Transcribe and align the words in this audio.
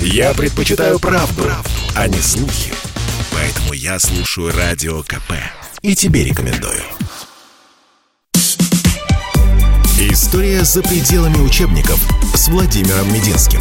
Я 0.00 0.34
предпочитаю 0.34 0.98
правду, 0.98 1.42
правду, 1.42 1.70
а 1.94 2.08
не 2.08 2.18
слухи. 2.18 2.72
Поэтому 3.32 3.72
я 3.72 3.98
слушаю 3.98 4.52
Радио 4.56 5.02
КП. 5.02 5.32
И 5.82 5.94
тебе 5.94 6.24
рекомендую. 6.24 6.82
История 9.98 10.62
за 10.64 10.82
пределами 10.82 11.38
учебников 11.38 12.00
с 12.34 12.48
Владимиром 12.48 13.12
Мединским. 13.12 13.60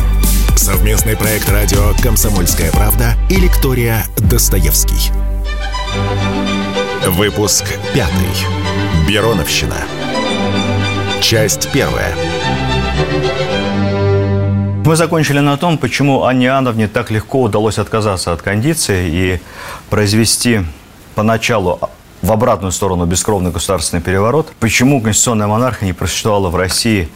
Совместный 0.56 1.16
проект 1.16 1.50
радио 1.50 1.94
«Комсомольская 2.02 2.72
правда» 2.72 3.16
и 3.30 3.36
лектория 3.36 4.06
«Достоевский». 4.18 5.12
Выпуск 7.08 7.66
пятый. 7.94 9.08
Бероновщина. 9.08 9.78
Часть 11.22 11.72
первая. 11.72 12.16
Мы 14.86 14.96
закончили 14.96 15.40
на 15.40 15.58
том, 15.58 15.80
почему 15.80 16.26
Анне 16.26 16.46
Иоанновне 16.46 16.88
так 16.88 17.10
легко 17.10 17.42
удалось 17.42 17.80
отказаться 17.80 18.32
от 18.32 18.44
кондиции 18.44 19.10
и 19.10 19.42
произвести 19.90 20.62
поначалу 21.16 21.80
в 22.22 22.32
обратную 22.32 22.72
сторону 22.72 23.08
бескровный 23.08 23.50
государственный 23.50 24.04
переворот, 24.04 24.54
почему 24.60 25.02
конституционная 25.02 25.48
монархия 25.48 25.88
не 25.88 25.94
просуществовала 25.94 26.50
в 26.50 26.56
России, 26.56 27.10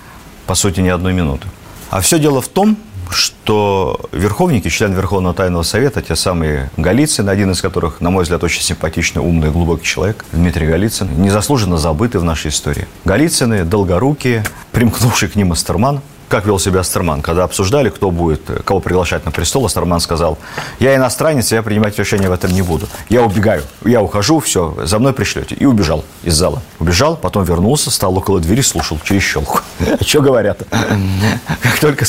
по 0.48 0.56
сути, 0.56 0.80
ни 0.80 0.90
одной 0.90 1.14
минуты. 1.14 1.48
А 1.92 2.02
все 2.02 2.18
дело 2.18 2.42
в 2.42 2.48
том, 2.48 2.76
что 3.12 4.00
верховники, 4.14 4.68
члены 4.70 4.96
Верховного 4.96 5.36
Тайного 5.36 5.62
Совета, 5.62 6.02
те 6.02 6.16
самые 6.16 6.72
Голицын, 6.76 7.30
один 7.30 7.52
из 7.52 7.62
которых, 7.62 8.02
на 8.02 8.10
мой 8.10 8.24
взгляд, 8.24 8.44
очень 8.44 8.64
симпатичный, 8.64 9.22
умный, 9.22 9.52
глубокий 9.52 9.86
человек, 9.86 10.26
Дмитрий 10.32 10.66
Голицын, 10.66 11.08
незаслуженно 11.22 11.78
забыты 11.78 12.18
в 12.18 12.24
нашей 12.24 12.50
истории. 12.50 12.88
Голицыны, 13.06 13.64
долгорукие, 13.64 14.44
примкнувший 14.72 15.30
к 15.30 15.36
ним 15.36 15.52
Астерман– 15.52 16.02
как 16.30 16.46
вел 16.46 16.60
себя 16.60 16.82
Астерман, 16.82 17.22
когда 17.22 17.44
обсуждали, 17.44 17.90
кто 17.90 18.12
будет, 18.12 18.42
кого 18.64 18.80
приглашать 18.80 19.26
на 19.26 19.32
престол, 19.32 19.66
Астерман 19.66 20.00
сказал, 20.00 20.38
я 20.80 20.96
иностранец, 20.96 21.52
я 21.52 21.64
принимать 21.64 21.98
решение 21.98 22.30
в 22.30 22.32
этом 22.32 22.52
не 22.52 22.62
буду. 22.62 22.88
Я 23.10 23.24
убегаю, 23.24 23.64
я 23.84 24.02
ухожу, 24.02 24.40
все, 24.40 24.78
за 24.84 25.00
мной 25.00 25.14
пришлете. 25.14 25.56
И 25.56 25.66
убежал 25.66 26.06
из 26.24 26.36
зала. 26.36 26.62
Убежал, 26.80 27.18
потом 27.18 27.44
вернулся, 27.44 27.90
стал 27.92 28.16
около 28.16 28.40
двери, 28.40 28.62
слушал 28.62 29.00
через 29.04 29.24
щелку. 29.24 29.60
Что 30.02 30.22
говорят? 30.22 30.62
Как 31.62 31.80
только 31.82 32.06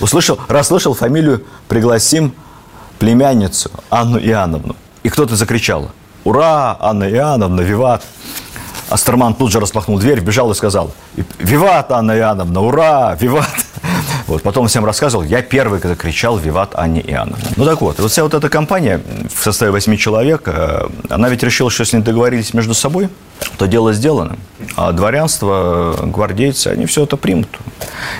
услышал, 0.00 0.38
расслышал 0.48 0.94
фамилию, 0.94 1.44
пригласим 1.68 2.34
племянницу 2.98 3.70
Анну 3.90 4.18
Иоанновну. 4.18 4.76
И 5.02 5.08
кто-то 5.08 5.34
закричал, 5.34 5.90
ура, 6.24 6.76
Анна 6.78 7.10
Иоанновна, 7.10 7.62
виват. 7.62 8.04
Астерман 8.92 9.34
тут 9.34 9.50
же 9.50 9.58
распахнул 9.58 9.98
дверь, 9.98 10.20
бежал 10.20 10.50
и 10.50 10.54
сказал, 10.54 10.92
«Виват, 11.38 11.90
Анна 11.90 12.16
Иоанновна, 12.16 12.60
ура, 12.60 13.16
виват!» 13.18 13.48
Вот, 14.26 14.42
потом 14.42 14.68
всем 14.68 14.84
рассказывал, 14.84 15.24
я 15.24 15.42
первый, 15.42 15.80
когда 15.80 15.96
кричал 15.96 16.38
«Виват 16.38 16.74
Анне 16.74 17.00
Иоанновне». 17.00 17.44
Ну 17.56 17.64
так 17.64 17.80
вот, 17.80 17.98
вот 17.98 18.10
вся 18.10 18.22
вот 18.22 18.34
эта 18.34 18.48
компания 18.48 19.00
в 19.34 19.42
составе 19.42 19.72
восьми 19.72 19.98
человек, 19.98 20.42
э, 20.46 20.88
она 21.10 21.28
ведь 21.28 21.42
решила, 21.42 21.70
что 21.70 21.82
если 21.82 21.96
не 21.96 22.02
договорились 22.02 22.54
между 22.54 22.72
собой, 22.72 23.08
то 23.58 23.66
дело 23.66 23.92
сделано. 23.92 24.36
А 24.76 24.92
дворянство, 24.92 25.98
гвардейцы, 26.04 26.68
они 26.68 26.86
все 26.86 27.04
это 27.04 27.16
примут. 27.16 27.48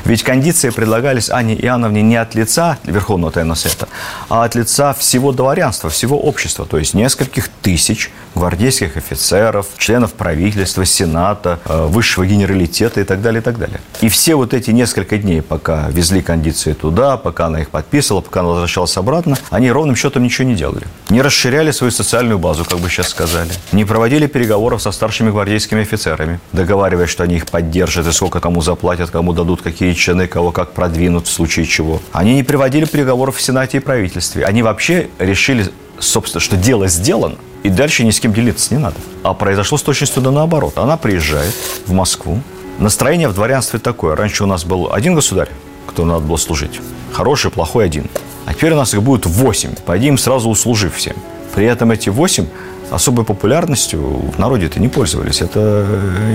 Ведь 0.05 0.23
кондиции 0.23 0.71
предлагались 0.71 1.31
Анне 1.31 1.55
Иоанновне 1.55 2.03
не 2.03 2.17
от 2.17 2.35
лица 2.35 2.79
Верховного 2.85 3.33
Тайного 3.33 3.57
Совета, 3.57 3.89
а 4.29 4.45
от 4.45 4.55
лица 4.55 4.93
всего 4.95 5.33
дворянства, 5.33 5.89
всего 5.89 6.19
общества, 6.19 6.67
то 6.67 6.79
есть 6.79 6.95
нескольких 6.95 7.49
тысяч 7.49 8.11
гвардейских 8.35 8.97
офицеров, 8.97 9.67
членов 9.79 10.13
правительства, 10.15 10.85
сената, 10.85 11.59
э, 11.65 11.87
высшего 11.87 12.27
генералитета 12.27 13.01
и 13.01 13.05
так 13.05 13.23
далее, 13.23 13.41
и 13.41 13.45
так 13.45 13.59
далее. 13.59 13.81
И 14.01 14.09
все 14.09 14.35
вот 14.35 14.55
эти 14.55 14.71
несколько 14.71 15.19
дней, 15.19 15.43
пока 15.43 15.89
везли 15.89 16.23
кондиции 16.23 16.73
туда, 16.73 17.17
пока 17.17 17.47
она 17.47 17.61
их 17.61 17.71
подписывала, 17.71 18.21
пока 18.21 18.41
она 18.41 18.51
возвращалась 18.51 18.97
обратно, 18.97 19.37
они 19.51 19.71
ровным 19.71 19.97
счетом 19.97 20.23
ничего 20.23 20.49
не 20.49 20.55
делали. 20.55 20.87
Не 21.11 21.23
расширяли 21.23 21.71
свою 21.71 21.91
социальную 21.91 22.39
базу, 22.39 22.65
как 22.65 22.79
бы 22.79 22.89
сейчас 22.89 23.09
сказали. 23.09 23.51
Не 23.73 23.85
проводили 23.85 24.27
переговоров 24.27 24.83
со 24.83 24.93
старшими 24.93 25.31
гвардейскими 25.31 25.83
офицерами, 25.83 26.41
договариваясь, 26.53 27.11
что 27.11 27.23
они 27.25 27.37
их 27.37 27.47
поддержат 27.47 28.07
и 28.07 28.13
сколько 28.13 28.41
кому 28.41 28.63
заплатят, 28.63 29.11
кому 29.11 29.33
дадут 29.33 29.63
какие 29.63 29.93
чины, 29.93 30.27
кого 30.27 30.53
как 30.53 30.73
продвинут 30.73 31.27
в 31.27 31.31
случае 31.31 31.67
чего. 31.67 32.01
Они 32.13 32.35
не 32.35 32.43
приводили 32.43 32.85
переговоров 32.85 33.37
в 33.37 33.41
Сенате 33.43 33.79
и 33.79 33.81
правительстве. 33.81 34.45
Они 34.45 34.63
вообще 34.63 35.09
решили, 35.19 35.71
собственно, 36.03 36.41
что 36.41 36.57
дело 36.57 36.89
сделано, 36.89 37.37
и 37.63 37.69
дальше 37.69 38.05
ни 38.05 38.11
с 38.11 38.21
кем 38.21 38.33
делиться 38.33 38.75
не 38.75 38.81
надо. 38.81 38.97
А 39.23 39.35
произошло 39.35 39.79
с 39.79 39.83
точностью 39.83 40.23
да 40.23 40.31
наоборот. 40.31 40.77
Она 40.77 40.97
приезжает 40.97 41.55
в 41.87 41.93
Москву. 41.93 42.41
Настроение 42.79 43.29
в 43.29 43.35
дворянстве 43.35 43.79
такое. 43.79 44.17
Раньше 44.17 44.45
у 44.45 44.47
нас 44.47 44.65
был 44.65 44.93
один 44.93 45.15
государь, 45.15 45.49
кто 45.87 46.05
надо 46.05 46.21
было 46.27 46.37
служить. 46.37 46.81
Хороший, 47.13 47.51
плохой 47.51 47.85
один. 47.85 48.07
А 48.47 48.55
теперь 48.55 48.73
у 48.73 48.77
нас 48.77 48.95
их 48.95 49.03
будет 49.03 49.27
восемь. 49.27 49.75
По 49.87 49.95
одним 49.95 50.19
сразу 50.19 50.49
услужив 50.49 50.97
всем. 50.97 51.15
При 51.55 51.67
этом 51.67 51.93
эти 51.93 52.09
восемь 52.09 52.47
особой 52.91 53.25
популярностью 53.25 54.01
в 54.01 54.39
народе 54.39 54.67
это 54.67 54.81
не 54.81 54.89
пользовались. 54.89 55.41
Это 55.41 55.87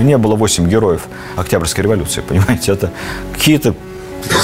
не 0.02 0.16
было 0.16 0.34
восемь 0.36 0.68
героев 0.68 1.02
Октябрьской 1.36 1.84
революции, 1.84 2.20
понимаете? 2.20 2.72
Это 2.72 2.92
какие-то 3.34 3.74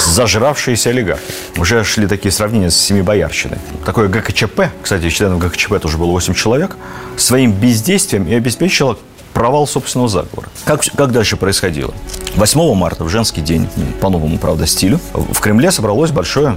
зажравшиеся 0.06 0.90
олигархи. 0.90 1.22
Уже 1.56 1.84
шли 1.84 2.06
такие 2.06 2.32
сравнения 2.32 2.70
с 2.70 2.76
семи 2.76 3.02
боярщиной. 3.02 3.58
Такое 3.84 4.08
ГКЧП, 4.08 4.62
кстати, 4.82 5.10
членов 5.10 5.38
ГКЧП 5.38 5.78
тоже 5.80 5.98
было 5.98 6.10
8 6.10 6.34
человек, 6.34 6.76
своим 7.16 7.52
бездействием 7.52 8.26
и 8.26 8.34
обеспечило 8.34 8.98
провал 9.32 9.66
собственного 9.66 10.08
заговора. 10.08 10.48
Как, 10.64 10.82
как 10.96 11.12
дальше 11.12 11.36
происходило? 11.36 11.92
8 12.36 12.74
марта, 12.74 13.04
в 13.04 13.08
женский 13.08 13.40
день, 13.40 13.68
по 14.00 14.08
новому, 14.08 14.38
правда, 14.38 14.66
стилю, 14.66 15.00
в 15.12 15.40
Кремле 15.40 15.70
собралось 15.70 16.12
большое 16.12 16.56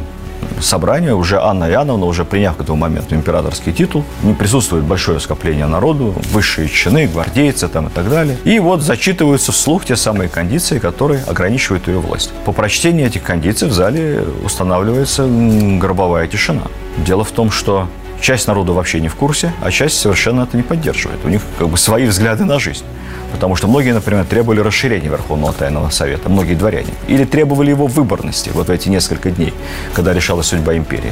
собрание, 0.61 1.13
уже 1.13 1.39
Анна 1.41 1.69
Иоанновна, 1.69 2.05
уже 2.05 2.25
приняв 2.25 2.57
к 2.57 2.61
этому 2.61 2.77
моменту 2.77 3.15
императорский 3.15 3.73
титул, 3.73 4.03
не 4.23 4.33
присутствует 4.33 4.83
большое 4.83 5.19
скопление 5.19 5.67
народу, 5.67 6.15
высшие 6.31 6.67
чины, 6.67 7.07
гвардейцы 7.07 7.67
там 7.67 7.87
и 7.87 7.89
так 7.89 8.09
далее. 8.09 8.37
И 8.43 8.59
вот 8.59 8.81
зачитываются 8.81 9.51
вслух 9.51 9.85
те 9.85 9.95
самые 9.95 10.29
кондиции, 10.29 10.79
которые 10.79 11.23
ограничивают 11.23 11.87
ее 11.87 11.99
власть. 11.99 12.31
По 12.45 12.51
прочтении 12.51 13.05
этих 13.05 13.23
кондиций 13.23 13.67
в 13.67 13.73
зале 13.73 14.23
устанавливается 14.43 15.27
гробовая 15.79 16.27
тишина. 16.27 16.63
Дело 16.97 17.23
в 17.23 17.31
том, 17.31 17.51
что 17.51 17.87
часть 18.21 18.47
народа 18.47 18.73
вообще 18.73 18.99
не 18.99 19.07
в 19.07 19.15
курсе, 19.15 19.53
а 19.61 19.71
часть 19.71 19.99
совершенно 19.99 20.41
это 20.41 20.57
не 20.57 20.63
поддерживает. 20.63 21.19
У 21.23 21.29
них 21.29 21.41
как 21.57 21.69
бы 21.69 21.77
свои 21.77 22.05
взгляды 22.05 22.45
на 22.45 22.59
жизнь. 22.59 22.83
Потому 23.31 23.55
что 23.55 23.67
многие, 23.67 23.93
например, 23.93 24.25
требовали 24.25 24.61
расширения 24.61 25.09
Верховного 25.09 25.53
Тайного 25.53 25.89
Совета, 25.89 26.29
многие 26.29 26.55
дворяне. 26.55 26.93
Или 27.07 27.25
требовали 27.25 27.69
его 27.69 27.87
выборности 27.87 28.51
вот 28.53 28.67
в 28.67 28.71
эти 28.71 28.89
несколько 28.89 29.31
дней, 29.31 29.53
когда 29.93 30.13
решалась 30.13 30.47
судьба 30.47 30.75
империи. 30.77 31.11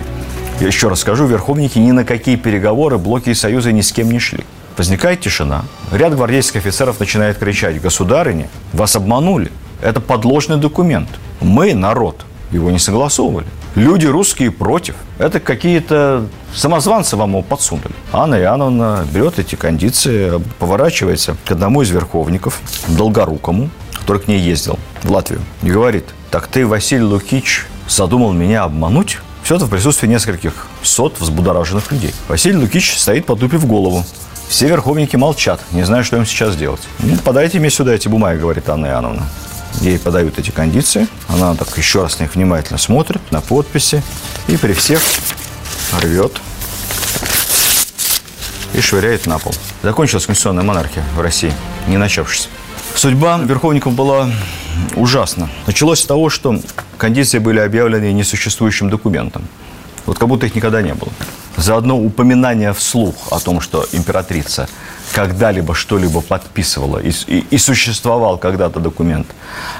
Я 0.59 0.67
еще 0.67 0.87
раз 0.87 1.01
скажу, 1.01 1.25
верховники 1.25 1.77
ни 1.79 1.91
на 1.91 2.05
какие 2.05 2.37
переговоры, 2.37 2.97
блоки 2.97 3.29
и 3.29 3.33
союзы 3.33 3.73
ни 3.73 3.81
с 3.81 3.91
кем 3.91 4.09
не 4.09 4.19
шли. 4.19 4.45
Возникает 4.77 5.21
тишина. 5.21 5.65
Ряд 5.91 6.15
гвардейских 6.15 6.57
офицеров 6.57 6.99
начинает 6.99 7.37
кричать, 7.37 7.81
государыня, 7.81 8.47
вас 8.73 8.95
обманули. 8.95 9.51
Это 9.81 9.99
подложный 9.99 10.57
документ. 10.57 11.09
Мы, 11.41 11.73
народ, 11.73 12.25
его 12.55 12.71
не 12.71 12.79
согласовывали. 12.79 13.45
Люди 13.75 14.05
русские 14.05 14.51
против. 14.51 14.95
Это 15.17 15.39
какие-то 15.39 16.27
самозванцы 16.53 17.15
вам 17.15 17.31
его 17.31 17.41
подсунули. 17.41 17.93
Анна 18.11 18.35
Иоанновна 18.35 19.05
берет 19.11 19.39
эти 19.39 19.55
кондиции, 19.55 20.41
поворачивается 20.59 21.35
к 21.45 21.51
одному 21.51 21.81
из 21.81 21.89
верховников, 21.89 22.59
долгорукому, 22.87 23.69
который 23.93 24.21
к 24.21 24.27
ней 24.27 24.39
ездил 24.39 24.79
в 25.03 25.11
Латвию, 25.11 25.41
и 25.61 25.69
говорит, 25.69 26.05
так 26.31 26.47
ты, 26.47 26.65
Василий 26.65 27.03
Лукич, 27.03 27.65
задумал 27.87 28.33
меня 28.33 28.63
обмануть? 28.63 29.19
Все 29.43 29.57
это 29.57 29.65
в 29.65 29.69
присутствии 29.69 30.07
нескольких 30.07 30.67
сот 30.81 31.19
взбудораженных 31.19 31.91
людей. 31.91 32.13
Василий 32.27 32.57
Лукич 32.57 32.97
стоит, 32.97 33.25
потупив 33.25 33.65
голову. 33.67 34.03
Все 34.47 34.67
верховники 34.67 35.15
молчат, 35.15 35.59
не 35.71 35.83
знаю, 35.83 36.03
что 36.03 36.17
им 36.17 36.25
сейчас 36.25 36.55
делать. 36.55 36.81
Ну, 36.99 37.17
подайте 37.23 37.59
мне 37.59 37.69
сюда 37.69 37.93
эти 37.93 38.07
бумаги, 38.07 38.39
говорит 38.39 38.69
Анна 38.69 38.87
Иоанновна. 38.87 39.23
Ей 39.81 39.99
подают 39.99 40.39
эти 40.39 40.51
кондиции. 40.51 41.07
Она 41.27 41.53
так 41.55 41.77
еще 41.77 42.01
раз 42.03 42.19
на 42.19 42.23
них 42.23 42.35
внимательно 42.35 42.77
смотрит, 42.77 43.21
на 43.31 43.41
подписи. 43.41 44.03
И 44.47 44.57
при 44.57 44.73
всех 44.73 45.01
рвет 46.01 46.33
и 48.73 48.81
швыряет 48.81 49.25
на 49.25 49.39
пол. 49.39 49.53
Закончилась 49.83 50.25
конституционная 50.25 50.63
монархия 50.63 51.03
в 51.15 51.21
России, 51.21 51.53
не 51.87 51.97
начавшись. 51.97 52.49
Судьба 52.95 53.37
верховников 53.37 53.93
была 53.93 54.29
ужасна. 54.95 55.49
Началось 55.67 56.01
с 56.01 56.05
того, 56.05 56.29
что 56.29 56.59
кондиции 56.97 57.39
были 57.39 57.59
объявлены 57.59 58.11
несуществующим 58.11 58.89
документом. 58.89 59.47
Вот 60.05 60.17
как 60.17 60.27
будто 60.27 60.45
их 60.45 60.55
никогда 60.55 60.81
не 60.81 60.93
было. 60.93 61.11
Заодно 61.57 61.97
упоминание 61.97 62.73
вслух 62.73 63.15
о 63.31 63.39
том, 63.39 63.61
что 63.61 63.85
императрица 63.91 64.67
когда-либо 65.15 65.73
что-либо 65.73 66.19
подписывала 66.19 66.99
и, 66.99 67.09
и, 67.27 67.45
и 67.49 67.57
существовал 67.57 68.37
когда-то 68.37 68.81
документ, 68.81 69.27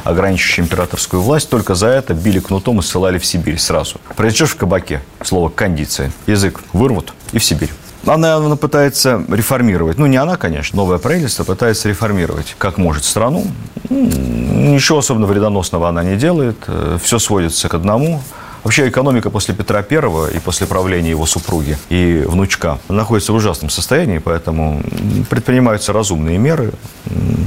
ограничивающий 0.06 0.64
императорскую 0.64 1.22
власть, 1.22 1.50
только 1.50 1.76
за 1.76 1.88
это 1.88 2.14
били 2.14 2.40
кнутом 2.40 2.80
и 2.80 2.82
ссылали 2.82 3.18
в 3.18 3.26
Сибирь 3.26 3.58
сразу. 3.58 4.00
Произойдешь 4.16 4.52
в 4.52 4.56
кабаке, 4.56 5.02
слово 5.22 5.50
«кондиция», 5.50 6.14
язык 6.26 6.62
вырвут 6.72 7.14
и 7.34 7.40
в 7.40 7.44
Сибирь. 7.44 7.72
Она, 8.06 8.38
она 8.38 8.56
пытается 8.56 9.26
реформировать. 9.28 9.98
Ну, 9.98 10.06
не 10.06 10.16
она, 10.16 10.38
конечно, 10.38 10.78
новое 10.78 11.00
правительство 11.00 11.44
пытается 11.44 11.90
реформировать, 11.90 12.56
как 12.58 12.78
может, 12.78 13.04
страну. 13.04 13.46
Ничего 13.90 15.00
особенно 15.00 15.26
вредоносного 15.26 15.90
она 15.90 16.02
не 16.04 16.16
делает. 16.16 16.58
Все 17.04 17.20
сводится 17.20 17.68
к 17.68 17.74
одному– 17.74 18.22
Вообще 18.66 18.90
экономика 18.90 19.30
после 19.30 19.54
Петра 19.54 19.84
Первого 19.84 20.28
и 20.28 20.40
после 20.40 20.66
правления 20.66 21.12
его 21.12 21.28
супруги 21.28 21.78
и 21.90 22.24
внучка 22.28 22.80
находится 22.90 23.32
в 23.32 23.36
ужасном 23.36 23.70
состоянии, 23.70 24.18
поэтому 24.18 24.82
предпринимаются 25.30 25.94
разумные 25.94 26.40
меры, 26.40 26.72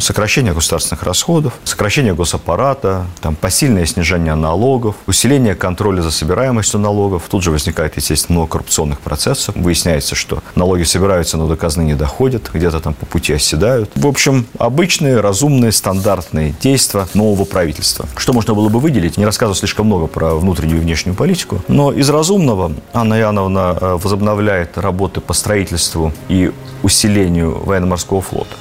сокращение 0.01 0.55
государственных 0.55 1.03
расходов, 1.03 1.55
сокращение 1.65 2.15
госаппарата, 2.15 3.05
там, 3.21 3.35
посильное 3.35 3.85
снижение 3.85 4.37
налогов, 4.37 4.95
усиление 5.07 5.57
контроля 5.57 6.03
за 6.03 6.13
собираемостью 6.13 6.79
налогов. 6.79 7.25
Тут 7.29 7.43
же 7.43 7.51
возникает, 7.51 7.97
естественно, 7.97 8.39
много 8.39 8.53
коррупционных 8.53 9.01
процессов. 9.01 9.57
Выясняется, 9.57 10.15
что 10.15 10.43
налоги 10.55 10.85
собираются, 10.85 11.37
но 11.37 11.49
до 11.49 11.69
не 11.79 11.95
доходят, 11.95 12.51
где-то 12.55 12.79
там 12.79 12.95
по 12.95 13.07
пути 13.07 13.33
оседают. 13.33 13.91
В 13.97 14.07
общем, 14.07 14.47
обычные, 14.57 15.21
разумные, 15.21 15.73
стандартные 15.73 16.55
действия 16.61 17.07
нового 17.15 17.45
правительства. 17.45 18.07
Что 18.17 18.33
можно 18.33 18.55
было 18.55 18.69
бы 18.69 18.79
выделить? 18.79 19.17
Не 19.17 19.25
рассказываю 19.25 19.57
слишком 19.57 19.87
много 19.87 20.07
про 20.07 20.35
внутреннюю 20.37 20.79
и 20.79 20.81
внешнюю 20.81 21.08
политику, 21.15 21.61
но 21.69 21.93
из 21.93 22.09
разумного 22.11 22.73
Анна 22.93 23.19
Иоанновна 23.19 23.77
э, 23.81 23.99
возобновляет 24.03 24.79
работы 24.79 25.21
по 25.21 25.33
строительству 25.33 26.13
и 26.29 26.53
усилению 26.83 27.59
военно-морского 27.65 28.21
флота. 28.23 28.55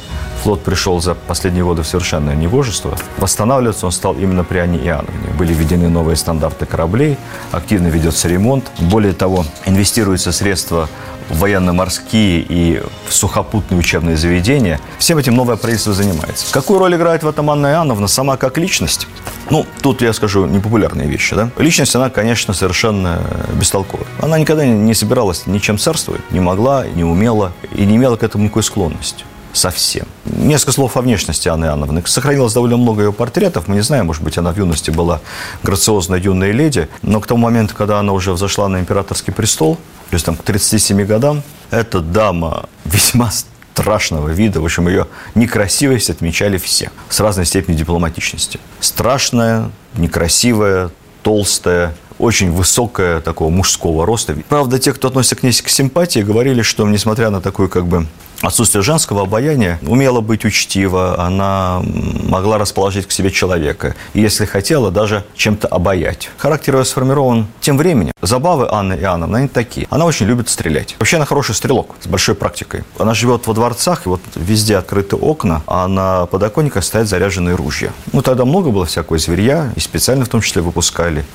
Флот 0.44 0.64
пришел 0.64 1.02
за 1.02 1.16
последние 1.16 1.64
годы 1.64 1.82
в 1.82 1.88
совершенное 1.88 2.36
невожество. 2.36 2.98
Восстанавливаться 3.18 3.86
он 3.86 3.92
стал 3.92 4.14
именно 4.14 4.44
при 4.44 4.60
Анне 4.60 4.78
Иоанновне. 4.78 5.34
Были 5.38 5.54
введены 5.54 5.90
новые 5.90 6.16
стандарты 6.16 6.66
кораблей, 6.66 7.18
активно 7.52 7.88
ведется 7.88 8.28
ремонт. 8.28 8.72
Более 8.80 9.14
того, 9.14 9.46
инвестируются 9.66 10.32
средства 10.32 10.90
военно-морские 11.30 12.46
и 12.48 12.82
сухопутные 13.10 13.80
учебные 13.80 14.16
заведения. 14.16 14.80
Всем 15.00 15.18
этим 15.18 15.36
новое 15.36 15.58
правительство 15.58 15.94
занимается. 15.94 16.54
Какую 16.54 16.80
роль 16.80 16.96
играет 16.96 17.24
в 17.24 17.28
этом 17.28 17.50
Анна 17.50 17.68
Иоанновна 17.68 18.08
сама 18.08 18.38
как 18.38 18.58
личность? 18.58 19.08
Ну, 19.50 19.66
тут 19.82 20.02
я 20.02 20.14
скажу 20.14 20.46
непопулярные 20.46 21.08
вещи, 21.08 21.36
да. 21.36 21.50
Личность, 21.58 21.96
она, 21.96 22.10
конечно, 22.10 22.54
совершенно 22.54 23.22
бестолковая. 23.54 24.08
Она 24.22 24.38
никогда 24.38 24.66
не 24.66 24.94
собиралась 24.94 25.48
ничем 25.48 25.78
царствовать, 25.78 26.22
не 26.32 26.40
могла, 26.40 26.86
не 26.88 27.04
умела 27.04 27.54
и 27.74 27.86
не 27.86 27.96
имела 27.96 28.18
к 28.18 28.24
этому 28.24 28.46
никакой 28.46 28.64
склонности 28.64 29.24
совсем. 29.54 30.06
Несколько 30.26 30.72
слов 30.72 30.98
о 30.98 31.02
внешности 31.02 31.48
Анны 31.48 31.66
Иоанновны. 31.66 32.04
Сохранилось 32.06 32.54
довольно 32.54 32.78
много 32.78 33.04
ее 33.04 33.14
портретов. 33.14 33.68
Мы 33.68 33.76
не 33.76 33.82
знаем, 33.82 34.06
может 34.06 34.22
быть, 34.22 34.38
она 34.38 34.52
в 34.52 34.58
юности 34.58 34.92
была 34.92 35.20
грациозной 35.64 36.22
юной 36.22 36.52
леди, 36.52 36.88
но 37.02 37.20
к 37.20 37.28
тому 37.28 37.42
моменту, 37.42 37.76
когда 37.76 38.00
она 38.00 38.14
уже 38.14 38.34
взошла 38.34 38.68
на 38.68 38.80
императорский 38.80 39.34
престол, 39.34 39.76
то 40.10 40.14
есть 40.14 40.26
там 40.26 40.36
к 40.36 40.44
37 40.44 41.04
годам, 41.06 41.42
эта 41.72 42.00
дама 42.00 42.70
весьма 42.86 43.32
страшного 43.78 44.30
вида. 44.30 44.60
В 44.60 44.66
общем, 44.66 44.88
ее 44.88 45.06
некрасивость 45.36 46.10
отмечали 46.10 46.58
все 46.58 46.90
с 47.10 47.20
разной 47.20 47.46
степенью 47.46 47.80
дипломатичности. 47.80 48.60
Страшная, 48.80 49.70
некрасивая, 49.96 50.90
толстая, 51.22 51.96
очень 52.18 52.52
высокая, 52.52 53.22
такого 53.22 53.50
мужского 53.52 54.06
роста. 54.06 54.36
Правда, 54.50 54.80
те, 54.80 54.94
кто 54.94 55.10
относится 55.10 55.36
к 55.36 55.44
ней 55.44 55.52
к 55.52 55.70
симпатии, 55.70 56.22
говорили, 56.22 56.64
что 56.64 56.88
несмотря 56.88 57.30
на 57.30 57.40
такую 57.40 57.70
как 57.70 57.86
бы 57.86 58.08
отсутствие 58.42 58.82
женского 58.82 59.24
обаяния, 59.24 59.80
умела 59.82 60.22
быть 60.22 60.46
учтива, 60.46 61.20
она 61.20 61.82
могла 61.84 62.58
расположить 62.58 63.08
к 63.08 63.12
себе 63.12 63.32
человека. 63.32 63.96
И 64.14 64.22
если 64.22 64.46
хотела, 64.46 64.92
даже 64.92 65.24
чем-то 65.36 65.68
обаять. 65.68 66.30
Характер 66.38 66.78
ее 66.78 66.86
сформирован 66.86 67.48
тем 67.62 67.78
временем. 67.78 68.12
Забавы 68.22 68.68
Анны 68.72 68.94
Иоанновны, 68.94 69.38
они 69.38 69.48
такие. 69.48 69.88
Она 69.90 70.06
очень 70.06 70.26
любит 70.26 70.50
стрелять. 70.50 70.96
Вообще 71.00 71.18
она 71.18 71.26
хороший 71.26 71.56
стрелок 71.56 71.96
с 72.02 72.08
большой 72.08 72.36
практикой. 72.36 72.84
Она 72.98 73.14
живет 73.14 73.48
во 73.48 73.54
дворцах, 73.54 74.06
и 74.06 74.10
вот 74.10 74.22
везде 74.36 74.78
открыты 74.78 75.16
окна, 75.16 75.64
а 75.68 75.88
на 75.88 76.26
подоконниках 76.26 76.84
стоят 76.84 77.08
заряженные 77.08 77.56
ружья. 77.56 77.92
Ну, 78.14 78.22
тогда 78.22 78.46
много 78.46 78.72
было 78.72 78.86
всякого 78.86 79.18
зверья, 79.18 79.72
и 79.76 79.80
специально 79.80 80.26
в 80.26 80.30
том 80.30 80.42
числе 80.42 80.62
выпускали. 80.62 81.26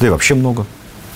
Да 0.00 0.06
и 0.06 0.10
вообще 0.10 0.34
много 0.34 0.66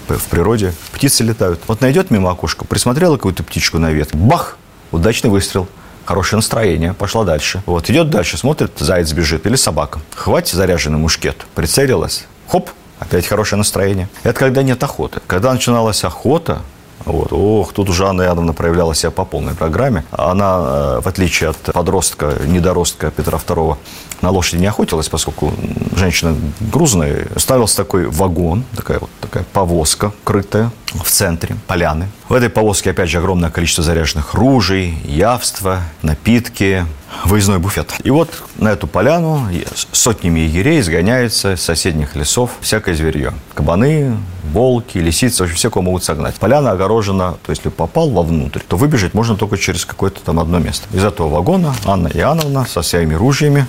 в 0.08 0.24
природе. 0.28 0.74
Птицы 0.92 1.22
летают. 1.22 1.60
Вот 1.66 1.80
найдет 1.80 2.10
мимо 2.10 2.30
окошка, 2.30 2.64
присмотрела 2.64 3.16
какую-то 3.16 3.42
птичку 3.42 3.78
на 3.78 3.90
ветке, 3.92 4.16
бах, 4.16 4.58
удачный 4.92 5.30
выстрел, 5.30 5.68
хорошее 6.04 6.38
настроение, 6.38 6.94
пошла 6.94 7.24
дальше. 7.24 7.62
Вот, 7.66 7.90
идет 7.90 8.10
дальше, 8.10 8.36
смотрит, 8.36 8.72
заяц 8.78 9.12
бежит 9.12 9.46
или 9.46 9.56
собака. 9.56 10.00
Хватит 10.14 10.54
заряженный 10.54 10.98
мушкет, 10.98 11.46
прицелилась, 11.54 12.26
хоп, 12.48 12.70
опять 12.98 13.26
хорошее 13.26 13.58
настроение. 13.58 14.08
Это 14.22 14.38
когда 14.38 14.62
нет 14.62 14.82
охоты. 14.82 15.20
Когда 15.26 15.52
начиналась 15.52 16.04
охота, 16.04 16.62
вот. 17.04 17.32
Ох, 17.32 17.72
тут 17.72 17.88
уже 17.88 18.06
Анна 18.06 18.22
Иоанновна 18.22 18.52
проявляла 18.52 18.94
себя 18.94 19.10
по 19.10 19.24
полной 19.24 19.54
программе. 19.54 20.04
Она, 20.12 20.98
э, 20.98 21.00
в 21.02 21.08
отличие 21.08 21.50
от 21.50 21.56
подростка, 21.56 22.34
недоростка 22.46 23.10
Петра 23.10 23.38
II, 23.38 23.76
на 24.22 24.30
лошади 24.30 24.60
не 24.60 24.66
охотилась, 24.66 25.08
поскольку 25.08 25.52
женщина 25.94 26.36
грузная. 26.60 27.26
Ставился 27.36 27.76
такой 27.76 28.06
вагон, 28.06 28.64
такая 28.76 29.00
вот 29.00 29.10
такая 29.20 29.44
повозка 29.52 30.12
крытая 30.24 30.70
в 30.94 31.10
центре 31.10 31.56
поляны. 31.66 32.08
В 32.28 32.34
этой 32.34 32.48
повозке, 32.48 32.90
опять 32.90 33.08
же, 33.08 33.18
огромное 33.18 33.50
количество 33.50 33.82
заряженных 33.82 34.34
ружей, 34.34 34.98
явства, 35.04 35.80
напитки, 36.02 36.86
выездной 37.24 37.58
буфет. 37.58 37.94
И 38.04 38.10
вот 38.10 38.42
на 38.56 38.68
эту 38.68 38.86
поляну 38.86 39.48
сотнями 39.92 40.40
егерей 40.40 40.80
изгоняется 40.80 41.56
с 41.56 41.62
соседних 41.62 42.16
лесов 42.16 42.50
всякое 42.60 42.94
зверье. 42.94 43.32
Кабаны, 43.54 44.16
волки, 44.52 44.98
лисицы, 44.98 45.42
вообще 45.42 45.56
все, 45.56 45.70
кого 45.70 45.82
могут 45.82 46.04
согнать. 46.04 46.34
Поляна 46.36 46.72
огорожена, 46.72 47.36
то 47.42 47.50
есть, 47.50 47.64
если 47.64 47.74
попал 47.74 48.10
вовнутрь, 48.10 48.60
то 48.66 48.76
выбежать 48.76 49.14
можно 49.14 49.36
только 49.36 49.56
через 49.56 49.84
какое-то 49.84 50.20
там 50.20 50.40
одно 50.40 50.58
место. 50.58 50.86
Из 50.92 51.04
этого 51.04 51.28
вагона 51.28 51.74
Анна 51.84 52.08
Иоанновна 52.08 52.66
со 52.66 52.82
своими 52.82 53.14
ружьями 53.14 53.66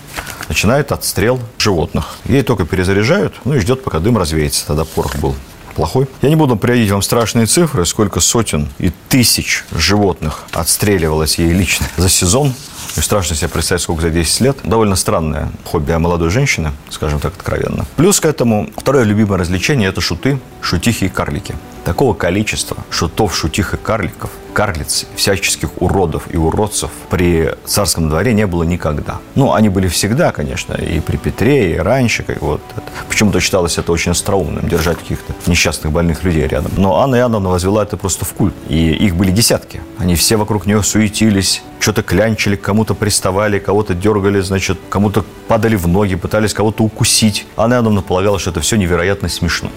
начинает 0.50 0.92
отстрел 0.92 1.40
животных. 1.57 2.18
Ей 2.25 2.44
только 2.44 2.66
перезаряжают, 2.66 3.34
ну 3.45 3.56
и 3.56 3.60
ждет, 3.60 3.84
пока 3.84 4.00
дым 4.00 4.18
развеется. 4.18 4.66
Тогда 4.68 4.86
порох 4.86 5.16
был 5.18 5.36
плохой. 5.74 6.07
Я 6.22 6.30
не 6.30 6.36
буду 6.36 6.56
приводить 6.56 6.92
вам 6.92 7.01
страшные 7.01 7.45
цифры, 7.45 7.86
сколько 7.86 8.19
сотен 8.19 8.69
и 8.78 8.92
тысяч 9.10 9.66
животных 9.72 10.44
отстреливалось 10.51 11.40
ей 11.40 11.51
лично 11.51 11.88
за 11.98 12.10
сезон. 12.10 12.54
И 12.95 13.01
страшно 13.01 13.36
себе 13.36 13.50
представить, 13.50 13.81
сколько 13.81 14.04
за 14.04 14.10
10 14.12 14.42
лет. 14.42 14.57
Довольно 14.63 14.95
странное 14.95 15.51
хобби 15.66 15.94
молодой 15.94 16.30
женщины, 16.30 16.72
скажем 16.90 17.19
так 17.19 17.34
откровенно. 17.34 17.86
Плюс 17.95 18.19
к 18.19 18.25
этому 18.25 18.69
второе 18.78 19.04
любимое 19.04 19.40
развлечение– 19.40 19.90
это 19.90 20.00
шуты, 20.00 20.40
шутихи 20.62 21.06
и 21.06 21.10
карлики. 21.10 21.56
Такого 21.86 22.13
количества 22.13 22.78
шутов, 22.92 23.36
шутих 23.36 23.74
и 23.74 23.78
карликов, 23.78 24.30
карлиц, 24.53 25.05
всяческих 25.15 25.81
уродов 25.81 26.23
и 26.29 26.38
уродцев 26.38 26.91
при 27.09 27.51
царском 27.65 28.09
дворе 28.09 28.33
не 28.33 28.47
было 28.47 28.63
никогда. 28.63 29.19
Ну, 29.35 29.53
они 29.53 29.69
были 29.69 29.88
всегда, 29.88 30.31
конечно, 30.31 30.73
и 30.73 31.00
при 31.00 31.17
Петре, 31.17 31.75
и 31.75 31.77
раньше. 31.77 32.23
Как 32.23 32.41
вот. 32.41 32.61
Почему-то 33.09 33.39
считалось 33.39 33.77
это 33.77 33.91
очень 33.91 34.11
остроумным, 34.11 34.67
держать 34.67 35.00
каких-то 35.00 35.33
несчастных 35.47 35.91
больных 35.91 36.23
людей 36.23 36.47
рядом. 36.47 36.71
Но 36.77 37.00
Анна 37.00 37.17
Иоанновна 37.17 37.50
возвела 37.50 37.83
это 37.83 37.97
просто 37.97 38.25
в 38.25 38.33
культ. 38.33 38.54
И 38.69 38.92
их 38.92 39.16
были 39.16 39.31
десятки. 39.31 39.81
Они 39.97 40.16
все 40.16 40.37
вокруг 40.37 40.66
нее 40.66 40.83
суетились, 40.83 41.63
что-то 41.80 42.04
клянчили, 42.04 42.56
кому-то 42.56 42.94
приставали, 42.94 43.59
кого-то 43.59 43.94
дергали, 43.94 44.39
значит, 44.39 44.78
кому-то 44.89 45.25
падали 45.47 45.75
в 45.75 45.87
ноги, 45.87 46.16
пытались 46.16 46.54
кого-то 46.54 46.83
укусить. 46.83 47.45
Анна 47.57 47.75
Иоанновна 47.75 48.01
полагала, 48.01 48.39
что 48.39 48.51
это 48.51 48.61
все 48.61 48.78
невероятно 48.78 49.30
смешно. 49.30 49.69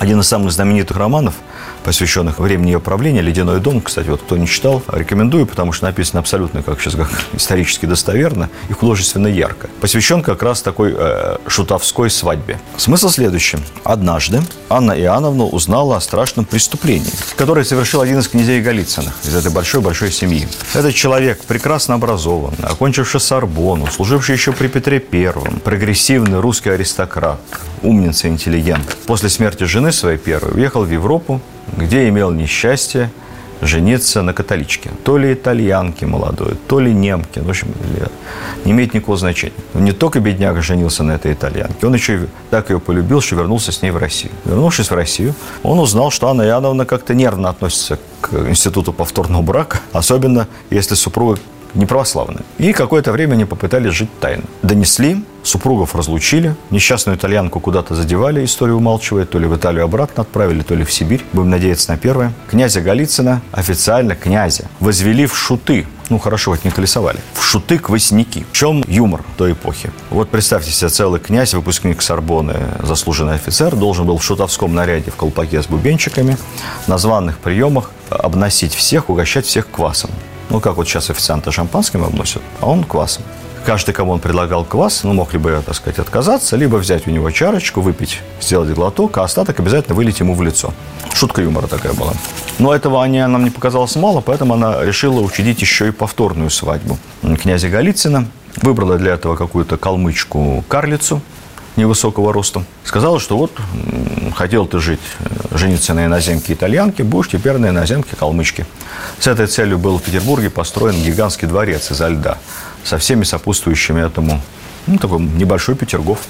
Один 0.00 0.20
из 0.20 0.26
самых 0.26 0.50
знаменитых 0.50 0.96
романов, 0.96 1.34
посвященных 1.84 2.38
времени 2.40 2.70
ее 2.70 2.80
правления, 2.80 3.20
«Ледяной 3.20 3.60
дом», 3.60 3.80
кстати, 3.80 4.08
вот 4.08 4.22
кто 4.22 4.36
не 4.36 4.46
читал, 4.46 4.82
рекомендую, 4.88 5.46
потому 5.46 5.72
что 5.72 5.86
написано 5.86 6.20
абсолютно, 6.20 6.62
как 6.62 6.80
сейчас 6.80 6.94
как 6.96 7.10
исторически 7.32 7.86
достоверно 7.86 8.50
и 8.68 8.72
художественно 8.72 9.28
ярко. 9.28 9.68
Посвящен 9.80 10.22
как 10.22 10.42
раз 10.42 10.62
такой 10.62 10.94
э, 10.96 11.36
шутовской 11.46 12.10
свадьбе. 12.10 12.58
Смысл 12.76 13.08
следующий. 13.08 13.58
Однажды 13.84 14.42
Анна 14.68 14.92
Иоанновна 14.92 15.44
узнала 15.44 15.96
о 15.96 16.00
страшном 16.00 16.44
преступлении, 16.44 17.12
которое 17.36 17.64
совершил 17.64 18.00
один 18.00 18.18
из 18.18 18.28
князей 18.28 18.60
Голицыных 18.60 19.14
из 19.24 19.34
этой 19.34 19.52
большой-большой 19.52 20.10
семьи. 20.10 20.48
Этот 20.74 20.94
человек 20.94 21.40
прекрасно 21.44 21.94
образован, 21.94 22.54
окончивший 22.62 23.20
Сорбону, 23.20 23.86
служивший 23.86 24.34
еще 24.34 24.52
при 24.52 24.66
Петре 24.66 24.98
Первом, 24.98 25.60
прогрессивный 25.60 26.40
русский 26.40 26.70
аристократ, 26.70 27.38
умница, 27.82 28.28
интеллигент. 28.28 28.96
После 29.06 29.28
смерти 29.28 29.64
жены 29.64 29.83
своей 29.92 30.18
первой 30.18 30.52
уехал 30.54 30.84
в 30.84 30.90
Европу, 30.90 31.40
где 31.76 32.08
имел 32.08 32.30
несчастье 32.30 33.10
жениться 33.60 34.22
на 34.22 34.32
католичке. 34.32 34.90
То 35.04 35.16
ли 35.16 35.32
итальянке 35.32 36.06
молодой, 36.06 36.54
то 36.66 36.80
ли 36.80 36.92
немке. 36.92 37.40
В 37.40 37.48
общем, 37.48 37.68
не 38.64 38.72
имеет 38.72 38.94
никакого 38.94 39.16
значения. 39.16 39.54
Не 39.74 39.92
только 39.92 40.20
бедняга 40.20 40.62
женился 40.62 41.02
на 41.02 41.12
этой 41.12 41.32
итальянке, 41.32 41.86
он 41.86 41.94
еще 41.94 42.16
и 42.16 42.18
так 42.50 42.70
ее 42.70 42.80
полюбил, 42.80 43.20
что 43.20 43.36
вернулся 43.36 43.72
с 43.72 43.82
ней 43.82 43.90
в 43.90 43.96
Россию. 43.96 44.32
Вернувшись 44.44 44.90
в 44.90 44.94
Россию, 44.94 45.34
он 45.62 45.78
узнал, 45.78 46.10
что 46.10 46.28
Анна 46.28 46.42
Иоанновна 46.42 46.84
как-то 46.84 47.14
нервно 47.14 47.48
относится 47.48 47.98
к 48.20 48.34
институту 48.48 48.92
повторного 48.92 49.42
брака, 49.42 49.78
особенно 49.92 50.46
если 50.70 50.94
супруга 50.94 51.38
не 51.74 51.86
православная. 51.86 52.42
И 52.58 52.72
какое-то 52.72 53.12
время 53.12 53.34
они 53.34 53.44
попытались 53.44 53.92
жить 53.92 54.10
тайно. 54.20 54.44
Донесли 54.62 55.24
Супругов 55.44 55.94
разлучили, 55.94 56.56
несчастную 56.70 57.16
итальянку 57.16 57.60
куда-то 57.60 57.94
задевали, 57.94 58.44
историю 58.44 58.78
умалчивает, 58.78 59.30
то 59.30 59.38
ли 59.38 59.46
в 59.46 59.54
Италию 59.54 59.84
обратно 59.84 60.22
отправили, 60.22 60.62
то 60.62 60.74
ли 60.74 60.84
в 60.84 60.92
Сибирь. 60.92 61.22
Будем 61.32 61.50
надеяться 61.50 61.92
на 61.92 61.98
первое. 61.98 62.32
Князя 62.48 62.80
Голицына, 62.80 63.42
официально 63.52 64.16
князя, 64.16 64.64
возвели 64.80 65.26
в 65.26 65.36
шуты 65.36 65.86
ну 66.10 66.18
хорошо, 66.18 66.50
вот 66.50 66.64
не 66.64 66.70
колесовали, 66.70 67.18
в 67.32 67.42
шуты 67.42 67.78
квасники. 67.78 68.44
В 68.52 68.54
чем 68.54 68.84
юмор 68.86 69.24
той 69.36 69.52
эпохи? 69.52 69.90
Вот 70.10 70.28
представьте 70.28 70.70
себе, 70.70 70.90
целый 70.90 71.18
князь, 71.18 71.54
выпускник 71.54 72.02
Сорбоны, 72.02 72.56
заслуженный 72.82 73.34
офицер, 73.34 73.74
должен 73.74 74.06
был 74.06 74.18
в 74.18 74.24
шутовском 74.24 74.74
наряде 74.74 75.10
в 75.10 75.16
колпаке 75.16 75.62
с 75.62 75.66
бубенчиками 75.66 76.36
на 76.86 76.98
званных 76.98 77.38
приемах 77.38 77.90
обносить 78.10 78.74
всех, 78.74 79.08
угощать 79.08 79.46
всех 79.46 79.70
квасом. 79.70 80.10
Ну, 80.50 80.60
как 80.60 80.76
вот 80.76 80.86
сейчас 80.86 81.08
официанты 81.08 81.50
шампанским 81.50 82.04
обносят, 82.04 82.42
а 82.60 82.66
он 82.66 82.84
квасом. 82.84 83.24
Каждый, 83.64 83.94
кому 83.94 84.12
он 84.12 84.20
предлагал 84.20 84.62
квас, 84.62 85.04
ну, 85.04 85.14
мог 85.14 85.32
либо, 85.32 85.62
так 85.62 85.74
сказать, 85.74 85.98
отказаться, 85.98 86.54
либо 86.56 86.76
взять 86.76 87.06
у 87.06 87.10
него 87.10 87.30
чарочку, 87.30 87.80
выпить, 87.80 88.20
сделать 88.38 88.68
глоток, 88.70 89.16
а 89.16 89.24
остаток 89.24 89.58
обязательно 89.58 89.94
вылить 89.94 90.20
ему 90.20 90.34
в 90.34 90.42
лицо. 90.42 90.74
Шутка 91.14 91.40
юмора 91.40 91.66
такая 91.66 91.94
была. 91.94 92.12
Но 92.58 92.74
этого 92.74 93.02
Ане 93.02 93.26
нам 93.26 93.42
не 93.42 93.50
показалось 93.50 93.96
мало, 93.96 94.20
поэтому 94.20 94.52
она 94.52 94.84
решила 94.84 95.20
учредить 95.20 95.62
еще 95.62 95.88
и 95.88 95.92
повторную 95.92 96.50
свадьбу 96.50 96.98
князя 97.40 97.70
Голицына. 97.70 98.26
Выбрала 98.56 98.98
для 98.98 99.14
этого 99.14 99.34
какую-то 99.34 99.78
калмычку-карлицу, 99.78 101.22
невысокого 101.76 102.32
роста. 102.34 102.64
Сказала, 102.84 103.18
что 103.18 103.38
вот 103.38 103.50
хотел 104.36 104.66
ты 104.66 104.78
жить, 104.78 105.00
э, 105.20 105.56
жениться 105.56 105.94
на 105.94 106.06
иноземке 106.06 106.52
итальянке, 106.52 107.02
будешь 107.02 107.30
теперь 107.30 107.56
на 107.56 107.70
иноземке 107.70 108.14
калмычки. 108.14 108.66
С 109.18 109.26
этой 109.26 109.46
целью 109.46 109.78
был 109.78 109.98
в 109.98 110.02
Петербурге 110.02 110.50
построен 110.50 111.02
гигантский 111.02 111.48
дворец 111.48 111.90
изо 111.90 112.08
льда 112.08 112.38
со 112.84 112.98
всеми 112.98 113.24
сопутствующими 113.24 114.04
этому, 114.04 114.40
ну, 114.86 114.98
такой 114.98 115.20
небольшой 115.20 115.74
Петергоф. 115.74 116.20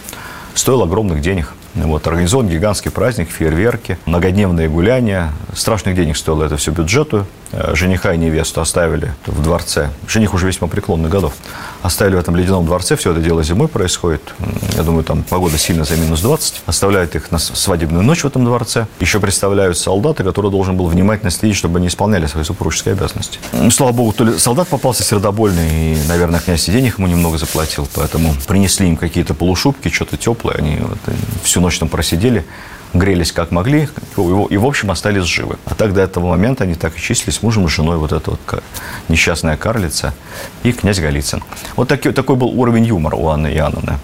Стоил 0.55 0.83
огромных 0.83 1.21
денег. 1.21 1.53
Вот, 1.75 2.07
организован 2.07 2.49
гигантский 2.49 2.91
праздник, 2.91 3.31
фейерверки, 3.31 3.99
многодневные 4.07 4.69
гуляния. 4.69 5.33
Страшных 5.55 5.97
денег 5.97 6.17
стоило 6.17 6.45
это 6.45 6.57
все 6.57 6.71
бюджету. 6.71 7.27
Э, 7.57 7.75
жениха 7.75 8.13
и 8.13 8.19
невесту 8.19 8.61
оставили 8.61 9.13
в 9.27 9.43
дворце. 9.43 9.91
Жених 10.09 10.35
уже 10.35 10.47
весьма 10.47 10.67
преклонных 10.67 11.11
годов. 11.11 11.35
Оставили 11.83 12.17
в 12.17 12.19
этом 12.19 12.35
ледяном 12.35 12.67
дворце. 12.67 12.97
Все 12.97 13.13
это 13.13 13.21
дело 13.21 13.45
зимой 13.45 13.69
происходит. 13.69 14.35
Я 14.75 14.83
думаю, 14.83 15.05
там 15.05 15.23
погода 15.23 15.57
сильно 15.57 15.85
за 15.85 15.97
минус 15.97 16.21
20. 16.21 16.63
Оставляют 16.67 17.15
их 17.15 17.31
на 17.31 17.39
свадебную 17.39 18.03
ночь 18.03 18.25
в 18.25 18.27
этом 18.27 18.45
дворце. 18.45 18.87
Еще 18.99 19.21
представляют 19.21 19.79
солдаты, 19.79 20.25
который 20.25 20.51
должен 20.51 20.77
был 20.77 20.87
внимательно 20.87 21.31
следить, 21.31 21.57
чтобы 21.57 21.79
они 21.79 21.87
исполняли 21.87 22.27
свои 22.27 22.43
супружеские 22.43 22.95
обязанности. 22.95 23.39
Слава 23.71 23.93
богу, 23.93 24.13
то 24.13 24.25
ли 24.25 24.39
солдат 24.39 24.67
попался 24.69 25.05
сердобольный, 25.05 25.95
и, 25.95 25.99
наверное, 26.09 26.41
князь 26.41 26.69
и 26.69 26.73
денег 26.73 26.99
ему 26.99 27.07
немного 27.07 27.39
заплатил. 27.39 27.87
Поэтому 27.95 28.35
принесли 28.49 28.89
им 28.89 28.97
какие-то 28.97 29.35
полушубки, 29.35 29.89
что-то 29.91 30.17
теплое. 30.17 30.57
Они 30.57 30.79
вот, 30.81 30.99
э, 31.07 31.13
всю 31.45 31.61
ночь 31.65 31.79
там 31.79 31.89
просидели 31.89 32.45
грелись 32.93 33.33
как 33.33 33.51
могли 33.51 33.89
и, 34.17 34.57
в 34.57 34.65
общем, 34.65 34.91
остались 34.91 35.25
живы. 35.25 35.57
А 35.65 35.75
так 35.75 35.93
до 35.93 36.03
этого 36.03 36.29
момента 36.29 36.65
они 36.65 36.75
так 36.75 36.97
и 36.97 37.01
числились 37.01 37.43
мужем 37.43 37.67
и 37.67 37.69
женой, 37.69 37.97
вот 37.97 38.13
эта 38.13 38.31
вот 38.31 38.63
несчастная 39.09 39.57
карлица 39.57 40.15
и 40.63 40.73
князь 40.73 41.01
Голицын. 41.01 41.43
Вот 41.75 41.89
такой, 41.89 42.13
такой 42.13 42.37
был 42.37 42.49
уровень 42.49 42.85
юмора 42.85 43.17
у 43.17 43.29
Анны 43.29 43.49
Иоанновны. 43.49 43.99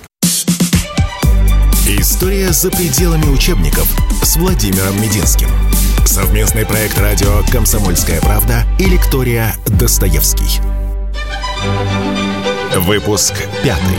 История 1.87 2.51
за 2.51 2.71
пределами 2.71 3.27
учебников 3.27 3.89
с 4.23 4.37
Владимиром 4.37 5.01
Мединским. 5.01 5.49
Совместный 6.05 6.65
проект 6.65 6.99
радио 6.99 7.43
«Комсомольская 7.53 8.21
правда» 8.21 8.65
и 8.79 8.87
лектория 8.87 9.55
«Достоевский». 9.67 10.61
Выпуск 12.77 13.35
пятый. 13.63 13.99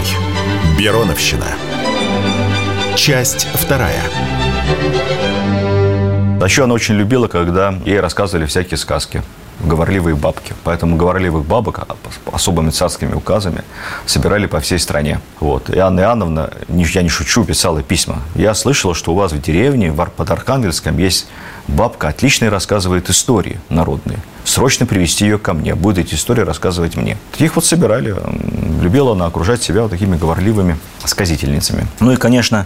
Бероновщина. 0.79 1.47
Часть 3.01 3.47
вторая. 3.55 3.99
А 6.39 6.43
еще 6.43 6.65
она 6.65 6.75
очень 6.75 6.93
любила, 6.93 7.27
когда 7.27 7.73
ей 7.83 7.99
рассказывали 7.99 8.45
всякие 8.45 8.77
сказки 8.77 9.23
говорливые 9.63 10.15
бабки. 10.15 10.53
Поэтому 10.63 10.97
говорливых 10.97 11.45
бабок 11.45 11.79
а, 11.79 11.95
особыми 12.31 12.69
царскими 12.69 13.13
указами 13.13 13.63
собирали 14.05 14.45
по 14.45 14.59
всей 14.59 14.79
стране. 14.79 15.19
Вот. 15.39 15.69
И 15.69 15.77
Анна 15.77 16.01
Иоанновна, 16.01 16.51
я 16.69 17.01
не 17.01 17.09
шучу, 17.09 17.43
писала 17.43 17.81
письма. 17.81 18.21
Я 18.35 18.53
слышала, 18.53 18.93
что 18.93 19.13
у 19.13 19.15
вас 19.15 19.31
в 19.31 19.41
деревне 19.41 19.91
под 19.91 20.31
Архангельском 20.31 20.97
есть 20.97 21.27
бабка, 21.67 22.09
отлично 22.09 22.49
рассказывает 22.49 23.09
истории 23.09 23.59
народные. 23.69 24.19
Срочно 24.43 24.85
привести 24.85 25.25
ее 25.25 25.37
ко 25.37 25.53
мне, 25.53 25.75
будет 25.75 25.99
эти 25.99 26.15
истории 26.15 26.41
рассказывать 26.41 26.95
мне. 26.95 27.17
Таких 27.31 27.55
вот 27.55 27.65
собирали. 27.65 28.15
Любила 28.81 29.11
она 29.11 29.27
окружать 29.27 29.61
себя 29.61 29.83
вот 29.83 29.91
такими 29.91 30.17
говорливыми 30.17 30.77
сказительницами. 31.05 31.85
Ну 31.99 32.11
и, 32.11 32.15
конечно, 32.15 32.65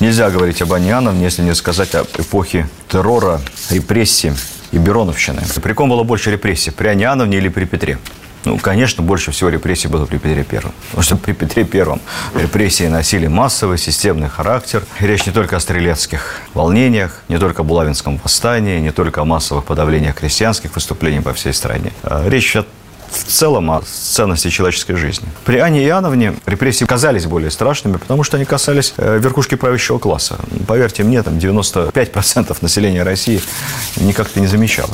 Нельзя 0.00 0.30
говорить 0.30 0.62
об 0.62 0.72
Анне 0.72 0.90
Иоанновне, 0.90 1.24
если 1.24 1.42
не 1.42 1.54
сказать 1.56 1.94
об 1.96 2.06
эпохе 2.16 2.68
террора, 2.88 3.40
репрессий 3.68 4.32
и 4.70 4.78
Бероновщины. 4.78 5.42
При 5.60 5.72
ком 5.72 5.90
было 5.90 6.04
больше 6.04 6.30
репрессий, 6.30 6.70
при 6.70 6.86
Анне 6.86 7.04
Иоанновне 7.04 7.38
или 7.38 7.48
при 7.48 7.64
Петре? 7.64 7.98
Ну, 8.44 8.58
конечно, 8.58 9.02
больше 9.02 9.32
всего 9.32 9.50
репрессий 9.50 9.88
было 9.88 10.06
при 10.06 10.18
Петре 10.18 10.44
Первом. 10.44 10.72
Потому 10.90 11.02
что 11.02 11.16
при 11.16 11.32
Петре 11.32 11.64
Первом 11.64 12.00
репрессии 12.34 12.84
носили 12.84 13.26
массовый, 13.26 13.76
системный 13.76 14.28
характер. 14.28 14.84
И 15.00 15.06
речь 15.06 15.26
не 15.26 15.32
только 15.32 15.56
о 15.56 15.60
стрелецких 15.60 16.42
волнениях, 16.54 17.22
не 17.28 17.38
только 17.38 17.62
о 17.62 17.64
Булавинском 17.64 18.20
восстании, 18.22 18.78
не 18.78 18.92
только 18.92 19.22
о 19.22 19.24
массовых 19.24 19.64
подавлениях 19.64 20.14
крестьянских 20.14 20.74
выступлений 20.76 21.20
по 21.20 21.34
всей 21.34 21.52
стране. 21.52 21.92
А 22.04 22.26
речь 22.28 22.54
о 22.54 22.64
в 23.10 23.24
целом 23.24 23.70
о 23.70 23.82
ценности 23.82 24.50
человеческой 24.50 24.94
жизни. 24.94 25.28
При 25.44 25.58
Анне 25.58 25.84
Иоанновне 25.86 26.34
репрессии 26.46 26.84
казались 26.84 27.26
более 27.26 27.50
страшными, 27.50 27.96
потому 27.96 28.22
что 28.22 28.36
они 28.36 28.44
касались 28.44 28.94
э, 28.96 29.18
верхушки 29.18 29.54
правящего 29.54 29.98
класса. 29.98 30.36
Поверьте 30.66 31.02
мне, 31.04 31.22
там 31.22 31.34
95% 31.34 32.56
населения 32.60 33.02
России 33.02 33.40
никак-то 33.96 34.40
не 34.40 34.46
замечало. 34.46 34.90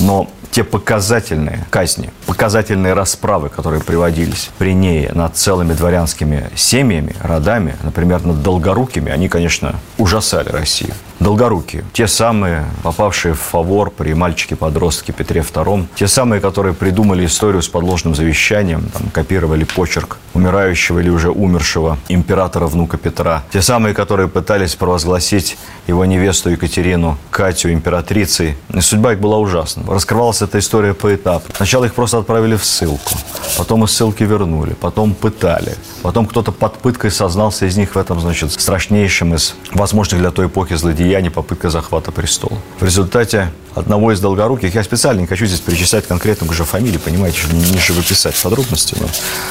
Но 0.00 0.30
те 0.50 0.64
показательные 0.64 1.66
казни, 1.70 2.10
показательные 2.26 2.94
расправы, 2.94 3.48
которые 3.48 3.82
приводились 3.82 4.50
при 4.58 4.74
ней 4.74 5.08
над 5.12 5.36
целыми 5.36 5.74
дворянскими 5.74 6.50
семьями, 6.56 7.14
родами, 7.22 7.76
например, 7.82 8.24
над 8.24 8.42
Долгорукими, 8.42 9.12
они, 9.12 9.28
конечно, 9.28 9.76
ужасали 9.98 10.48
Россию. 10.48 10.94
Долгорукие, 11.20 11.84
те 11.92 12.06
самые, 12.06 12.64
попавшие 12.84 13.34
в 13.34 13.40
фавор 13.40 13.90
при 13.90 14.14
мальчике-подростке 14.14 15.12
Петре 15.12 15.40
II, 15.40 15.86
те 15.96 16.06
самые, 16.06 16.40
которые 16.40 16.74
придумали 16.74 17.26
историю 17.26 17.60
с 17.60 17.68
подложным 17.68 18.14
завещанием, 18.14 18.88
там, 18.92 19.10
копировали 19.10 19.64
почерк 19.64 20.18
умирающего 20.34 21.00
или 21.00 21.10
уже 21.10 21.30
умершего 21.30 21.98
императора 22.08 22.68
внука 22.68 22.98
Петра, 22.98 23.42
те 23.52 23.62
самые, 23.62 23.94
которые 23.94 24.28
пытались 24.28 24.76
провозгласить 24.76 25.58
его 25.88 26.04
невесту 26.04 26.50
Екатерину 26.50 27.18
Катю 27.30 27.72
императрицей. 27.72 28.56
И 28.72 28.80
судьба 28.80 29.14
их 29.14 29.18
была 29.18 29.38
ужасна. 29.38 29.82
Раскрывалась 29.88 30.40
эта 30.42 30.60
история 30.60 30.94
по 30.94 31.12
этапу. 31.12 31.52
Сначала 31.56 31.86
их 31.86 31.94
просто 31.94 32.18
отправили 32.18 32.54
в 32.54 32.64
ссылку, 32.64 33.10
потом 33.56 33.82
из 33.84 33.90
ссылки 33.90 34.22
вернули, 34.22 34.74
потом 34.74 35.14
пытали, 35.14 35.74
потом 36.02 36.26
кто-то 36.26 36.52
под 36.52 36.74
пыткой 36.74 37.10
сознался 37.10 37.66
из 37.66 37.76
них 37.76 37.96
в 37.96 37.98
этом, 37.98 38.20
значит, 38.20 38.52
страшнейшем 38.52 39.34
из 39.34 39.56
возможных 39.72 40.20
для 40.20 40.30
той 40.30 40.46
эпохи 40.46 40.74
злодеяний 40.74 41.07
попытка 41.30 41.70
захвата 41.70 42.12
престола. 42.12 42.58
В 42.80 42.84
результате 42.84 43.50
одного 43.74 44.12
из 44.12 44.20
долгоруких, 44.20 44.74
я 44.74 44.82
специально 44.82 45.20
не 45.20 45.26
хочу 45.26 45.46
здесь 45.46 45.60
перечислять 45.60 46.06
конкретно 46.06 46.48
уже 46.50 46.64
фамилии, 46.64 46.98
понимаете, 46.98 47.38
чтобы 47.38 47.56
не 47.56 47.78
живописать 47.78 48.34
подробности, 48.42 48.96
но 49.00 49.06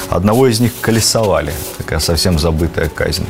одного 0.10 0.48
из 0.48 0.60
них 0.60 0.72
колесовали, 0.82 1.54
такая 1.78 2.00
совсем 2.00 2.38
забытая 2.38 2.90
казнь. 2.90 3.26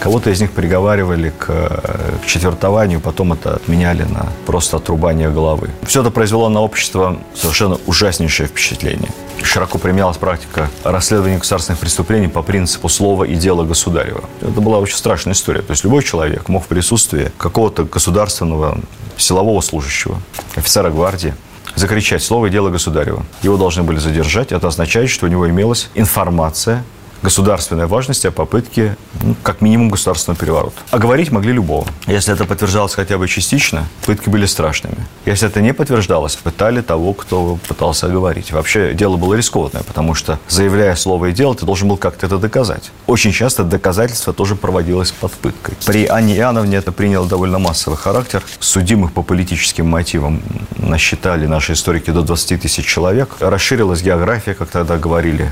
Кого-то 0.00 0.30
из 0.30 0.40
них 0.40 0.50
приговаривали 0.50 1.32
к, 1.38 1.46
к 1.46 2.26
четвертованию, 2.26 3.00
потом 3.00 3.32
это 3.32 3.54
отменяли 3.54 4.02
на 4.02 4.26
просто 4.46 4.76
отрубание 4.76 5.30
головы. 5.30 5.70
Все 5.86 6.00
это 6.00 6.10
произвело 6.10 6.48
на 6.48 6.60
общество 6.60 7.18
совершенно 7.34 7.78
ужаснейшее 7.86 8.48
впечатление. 8.48 9.10
Широко 9.44 9.78
применялась 9.78 10.18
практика 10.18 10.70
расследования 10.84 11.38
государственных 11.38 11.80
преступлений 11.80 12.28
по 12.28 12.42
принципу 12.42 12.88
слова 12.88 13.24
и 13.24 13.34
дела 13.34 13.64
государева. 13.64 14.24
Это 14.40 14.60
была 14.60 14.78
очень 14.78 14.96
страшная 14.96 15.34
история. 15.34 15.62
То 15.62 15.72
есть 15.72 15.84
любой 15.84 16.02
человек 16.02 16.48
мог 16.48 16.64
в 16.64 16.66
присутствии 16.66 17.32
какого-то 17.38 17.71
государственного 17.80 18.78
силового 19.16 19.60
служащего, 19.60 20.20
офицера 20.56 20.90
гвардии, 20.90 21.34
закричать 21.74 22.22
слово 22.22 22.46
и 22.46 22.50
дело 22.50 22.70
государева. 22.70 23.24
Его 23.42 23.56
должны 23.56 23.82
были 23.82 23.98
задержать. 23.98 24.52
Это 24.52 24.68
означает, 24.68 25.10
что 25.10 25.26
у 25.26 25.28
него 25.28 25.48
имелась 25.48 25.90
информация 25.94 26.84
государственной 27.22 27.86
важности 27.86 28.26
о 28.26 28.30
попытке, 28.30 28.96
ну, 29.22 29.34
как 29.42 29.60
минимум, 29.60 29.90
государственного 29.90 30.38
переворота. 30.38 30.76
А 30.90 30.98
говорить 30.98 31.30
могли 31.30 31.52
любого. 31.52 31.86
Если 32.06 32.34
это 32.34 32.44
подтверждалось 32.44 32.94
хотя 32.94 33.18
бы 33.18 33.28
частично, 33.28 33.86
пытки 34.04 34.28
были 34.28 34.46
страшными. 34.46 34.96
Если 35.24 35.48
это 35.48 35.60
не 35.60 35.72
подтверждалось, 35.72 36.36
пытали 36.36 36.80
того, 36.80 37.14
кто 37.14 37.58
пытался 37.68 38.08
говорить. 38.08 38.52
Вообще 38.52 38.92
дело 38.94 39.16
было 39.16 39.34
рискованное, 39.34 39.82
потому 39.82 40.14
что, 40.14 40.38
заявляя 40.48 40.96
слово 40.96 41.26
и 41.26 41.32
дело, 41.32 41.54
ты 41.54 41.64
должен 41.64 41.88
был 41.88 41.96
как-то 41.96 42.26
это 42.26 42.38
доказать. 42.38 42.90
Очень 43.06 43.32
часто 43.32 43.64
доказательство 43.64 44.32
тоже 44.32 44.56
проводилось 44.56 45.12
под 45.12 45.32
пыткой. 45.32 45.74
При 45.86 46.06
Анне 46.06 46.36
Иоанновне 46.36 46.76
это 46.76 46.92
приняло 46.92 47.26
довольно 47.26 47.58
массовый 47.58 47.98
характер. 47.98 48.42
Судимых 48.58 49.12
по 49.12 49.22
политическим 49.22 49.86
мотивам 49.86 50.42
насчитали 50.76 51.46
наши 51.46 51.74
историки 51.74 52.10
до 52.10 52.22
20 52.22 52.60
тысяч 52.62 52.86
человек. 52.86 53.36
Расширилась 53.40 54.02
география, 54.02 54.54
как 54.54 54.68
тогда 54.68 54.96
говорили, 54.96 55.50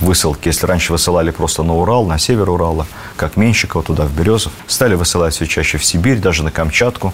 высылки. 0.00 0.48
Если 0.48 0.66
раньше 0.66 0.92
высылали 0.92 1.30
просто 1.30 1.62
на 1.62 1.74
Урал, 1.76 2.06
на 2.06 2.18
север 2.18 2.50
Урала, 2.50 2.86
как 3.16 3.36
Менщикова, 3.36 3.82
туда, 3.82 4.04
в 4.04 4.12
Березов, 4.12 4.52
стали 4.66 4.94
высылать 4.94 5.34
все 5.34 5.46
чаще 5.46 5.78
в 5.78 5.84
Сибирь, 5.84 6.18
даже 6.18 6.42
на 6.42 6.50
Камчатку 6.50 7.12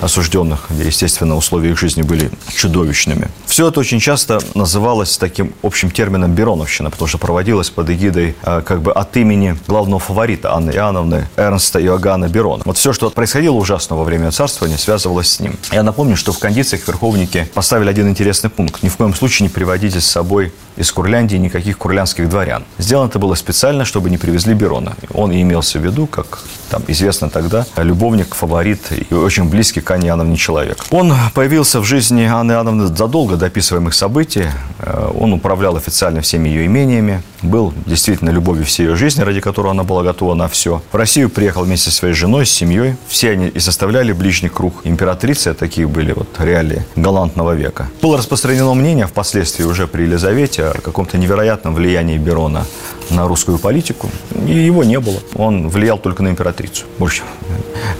осужденных, 0.00 0.66
где, 0.70 0.84
естественно, 0.84 1.36
условия 1.36 1.70
их 1.70 1.78
жизни 1.78 2.02
были 2.02 2.30
чудовищными. 2.54 3.28
Все 3.46 3.68
это 3.68 3.80
очень 3.80 4.00
часто 4.00 4.40
называлось 4.54 5.16
таким 5.18 5.52
общим 5.62 5.90
термином 5.90 6.34
«бероновщина», 6.34 6.90
потому 6.90 7.08
что 7.08 7.18
проводилось 7.18 7.70
под 7.70 7.90
эгидой 7.90 8.36
э, 8.42 8.62
как 8.64 8.82
бы 8.82 8.92
от 8.92 9.16
имени 9.16 9.56
главного 9.66 10.00
фаворита 10.00 10.54
Анны 10.54 10.70
Иоанновны 10.70 11.28
Эрнста 11.36 11.80
Иоганна 11.80 12.28
Берона. 12.28 12.62
Вот 12.64 12.78
все, 12.78 12.92
что 12.92 13.10
происходило 13.10 13.54
ужасно 13.54 13.96
во 13.96 14.04
время 14.04 14.30
царствования, 14.30 14.76
связывалось 14.76 15.30
с 15.30 15.40
ним. 15.40 15.56
Я 15.72 15.82
напомню, 15.82 16.16
что 16.16 16.32
в 16.32 16.38
кондициях 16.38 16.86
верховники 16.86 17.48
поставили 17.54 17.88
один 17.88 18.08
интересный 18.08 18.50
пункт. 18.50 18.82
Ни 18.82 18.88
в 18.88 18.96
коем 18.96 19.14
случае 19.14 19.48
не 19.48 19.52
приводите 19.52 20.00
с 20.00 20.06
собой 20.06 20.52
из 20.80 20.90
Курляндии 20.92 21.36
никаких 21.36 21.76
курлянских 21.78 22.28
дворян. 22.28 22.64
Сделано 22.78 23.08
это 23.08 23.18
было 23.18 23.34
специально, 23.34 23.84
чтобы 23.84 24.10
не 24.10 24.16
привезли 24.16 24.54
Берона. 24.54 24.94
Он 25.12 25.30
и 25.30 25.42
имелся 25.42 25.78
в 25.78 25.84
виду, 25.84 26.06
как 26.06 26.38
там 26.70 26.82
известно 26.88 27.28
тогда, 27.28 27.66
любовник, 27.76 28.34
фаворит 28.34 28.80
и 29.10 29.14
очень 29.14 29.44
близкий 29.44 29.80
к 29.80 29.90
Анне 29.90 30.08
Иоанновне 30.08 30.36
человек. 30.36 30.84
Он 30.90 31.12
появился 31.34 31.80
в 31.80 31.84
жизни 31.84 32.24
Анны 32.24 32.52
Иоанновны 32.52 32.86
задолго 32.86 33.36
до 33.36 33.46
описываемых 33.46 33.94
событий. 33.94 34.46
Э, 34.78 35.10
он 35.14 35.32
управлял 35.32 35.76
официально 35.76 36.20
всеми 36.20 36.48
ее 36.48 36.66
имениями, 36.66 37.22
был 37.42 37.72
действительно 37.86 38.30
любовью 38.30 38.64
всей 38.64 38.86
ее 38.86 38.96
жизни, 38.96 39.22
ради 39.22 39.40
которой 39.40 39.70
она 39.70 39.84
была 39.84 40.02
готова 40.02 40.34
на 40.34 40.48
все. 40.48 40.82
В 40.92 40.96
Россию 40.96 41.30
приехал 41.30 41.64
вместе 41.64 41.90
со 41.90 41.96
своей 41.96 42.14
женой, 42.14 42.46
с 42.46 42.50
семьей. 42.50 42.96
Все 43.08 43.30
они 43.30 43.48
и 43.48 43.60
составляли 43.60 44.12
ближний 44.12 44.48
круг 44.48 44.80
императрицы, 44.84 45.54
такие 45.54 45.86
были 45.86 46.12
вот 46.12 46.28
реалии 46.38 46.84
галантного 46.96 47.52
века. 47.52 47.88
Было 48.02 48.18
распространено 48.18 48.74
мнение 48.74 49.06
впоследствии 49.06 49.64
уже 49.64 49.86
при 49.86 50.02
Елизавете 50.02 50.64
о 50.64 50.80
каком-то 50.80 51.18
невероятном 51.18 51.74
влиянии 51.74 52.18
Берона 52.18 52.66
на 53.10 53.26
русскую 53.26 53.58
политику. 53.58 54.08
И 54.46 54.52
его 54.52 54.84
не 54.84 55.00
было. 55.00 55.18
Он 55.34 55.68
влиял 55.68 55.98
только 55.98 56.22
на 56.22 56.28
императрицу. 56.28 56.84
Больше, 56.98 57.22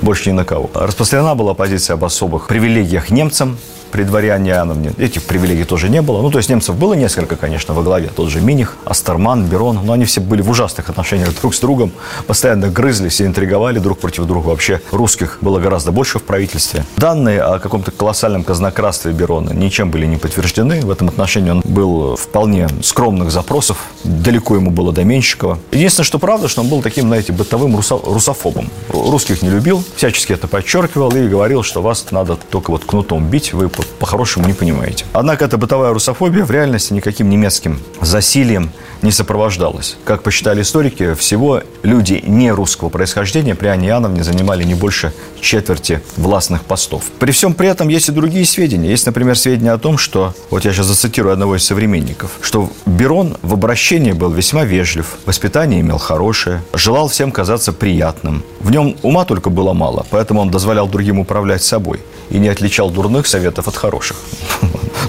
больше 0.02 0.30
ни 0.30 0.34
на 0.34 0.44
кого. 0.44 0.70
Распространена 0.74 1.34
была 1.34 1.54
позиция 1.54 1.94
об 1.94 2.04
особых 2.04 2.46
привилегиях 2.46 3.10
немцам, 3.10 3.58
при 3.90 4.04
дворе 4.04 4.32
Анне 4.32 4.50
Иоанновне. 4.50 4.92
Этих 4.98 5.22
привилегий 5.24 5.64
тоже 5.64 5.88
не 5.88 6.02
было. 6.02 6.22
Ну, 6.22 6.30
то 6.30 6.38
есть 6.38 6.48
немцев 6.50 6.76
было 6.76 6.94
несколько, 6.94 7.36
конечно, 7.36 7.74
во 7.74 7.82
главе. 7.82 8.10
Тот 8.14 8.28
же 8.30 8.40
Миних, 8.40 8.76
Астерман, 8.84 9.46
Берон. 9.46 9.80
Но 9.84 9.92
они 9.92 10.04
все 10.04 10.20
были 10.20 10.42
в 10.42 10.50
ужасных 10.50 10.88
отношениях 10.90 11.34
друг 11.40 11.54
с 11.54 11.60
другом. 11.60 11.92
Постоянно 12.26 12.68
грызлись 12.68 13.20
и 13.20 13.26
интриговали 13.26 13.78
друг 13.78 13.98
против 13.98 14.24
друга. 14.24 14.48
Вообще 14.48 14.80
русских 14.90 15.38
было 15.40 15.58
гораздо 15.60 15.92
больше 15.92 16.18
в 16.18 16.22
правительстве. 16.22 16.84
Данные 16.96 17.42
о 17.42 17.58
каком-то 17.58 17.90
колоссальном 17.90 18.44
казнократстве 18.44 19.12
Берона 19.12 19.50
ничем 19.50 19.90
были 19.90 20.06
не 20.06 20.16
подтверждены. 20.16 20.80
В 20.80 20.90
этом 20.90 21.08
отношении 21.08 21.50
он 21.50 21.62
был 21.64 22.16
вполне 22.16 22.68
скромных 22.82 23.30
запросов. 23.30 23.78
Далеко 24.04 24.56
ему 24.56 24.70
было 24.70 24.92
до 24.92 25.04
Менщикова. 25.04 25.58
Единственное, 25.72 26.04
что 26.06 26.18
правда, 26.18 26.48
что 26.48 26.62
он 26.62 26.68
был 26.68 26.82
таким, 26.82 27.06
знаете, 27.08 27.32
бытовым 27.32 27.76
русо- 27.76 28.00
русофобом. 28.04 28.68
Русских 28.88 29.42
не 29.42 29.50
любил, 29.50 29.82
всячески 29.96 30.32
это 30.32 30.48
подчеркивал 30.48 31.10
и 31.14 31.28
говорил, 31.28 31.62
что 31.62 31.82
вас 31.82 32.06
надо 32.10 32.36
только 32.50 32.70
вот 32.70 32.84
кнутом 32.84 33.26
бить, 33.28 33.52
вы 33.52 33.68
по-хорошему 33.98 34.46
не 34.46 34.54
понимаете. 34.54 35.04
Однако 35.12 35.44
эта 35.44 35.56
бытовая 35.58 35.92
русофобия 35.92 36.44
в 36.44 36.50
реальности 36.50 36.92
никаким 36.92 37.28
немецким 37.28 37.80
засилием 38.00 38.70
не 39.02 39.10
сопровождалась. 39.10 39.96
Как 40.04 40.22
посчитали 40.22 40.62
историки, 40.62 41.14
всего 41.14 41.62
люди 41.82 42.22
не 42.26 42.50
русского 42.50 42.88
происхождения 42.88 43.54
при 43.54 43.68
Анне 43.68 43.88
Иоанновне 43.88 44.24
занимали 44.24 44.64
не 44.64 44.74
больше 44.74 45.12
четверти 45.40 46.02
властных 46.16 46.64
постов. 46.64 47.04
При 47.18 47.32
всем 47.32 47.54
при 47.54 47.68
этом 47.68 47.88
есть 47.88 48.08
и 48.08 48.12
другие 48.12 48.44
сведения. 48.44 48.90
Есть, 48.90 49.06
например, 49.06 49.36
сведения 49.36 49.72
о 49.72 49.78
том, 49.78 49.98
что, 49.98 50.34
вот 50.50 50.64
я 50.64 50.72
сейчас 50.72 50.86
зацитирую 50.86 51.32
одного 51.32 51.56
из 51.56 51.64
современников, 51.64 52.32
что 52.40 52.70
Берон 52.86 53.36
в 53.42 53.54
обращении 53.54 54.12
был 54.12 54.30
весьма 54.30 54.64
вежлив, 54.64 55.16
воспитание 55.26 55.80
имел 55.80 55.98
хорошее, 55.98 56.62
желал 56.74 57.08
всем 57.08 57.32
казаться 57.32 57.72
приятным. 57.72 58.42
В 58.60 58.70
нем 58.70 58.96
ума 59.02 59.24
только 59.24 59.50
было 59.50 59.72
мало, 59.72 60.06
поэтому 60.10 60.40
он 60.40 60.50
дозволял 60.50 60.88
другим 60.88 61.18
управлять 61.18 61.62
собой 61.62 62.00
и 62.30 62.38
не 62.38 62.48
отличал 62.48 62.90
дурных 62.90 63.26
советов 63.26 63.68
от 63.68 63.76
хороших. 63.76 64.16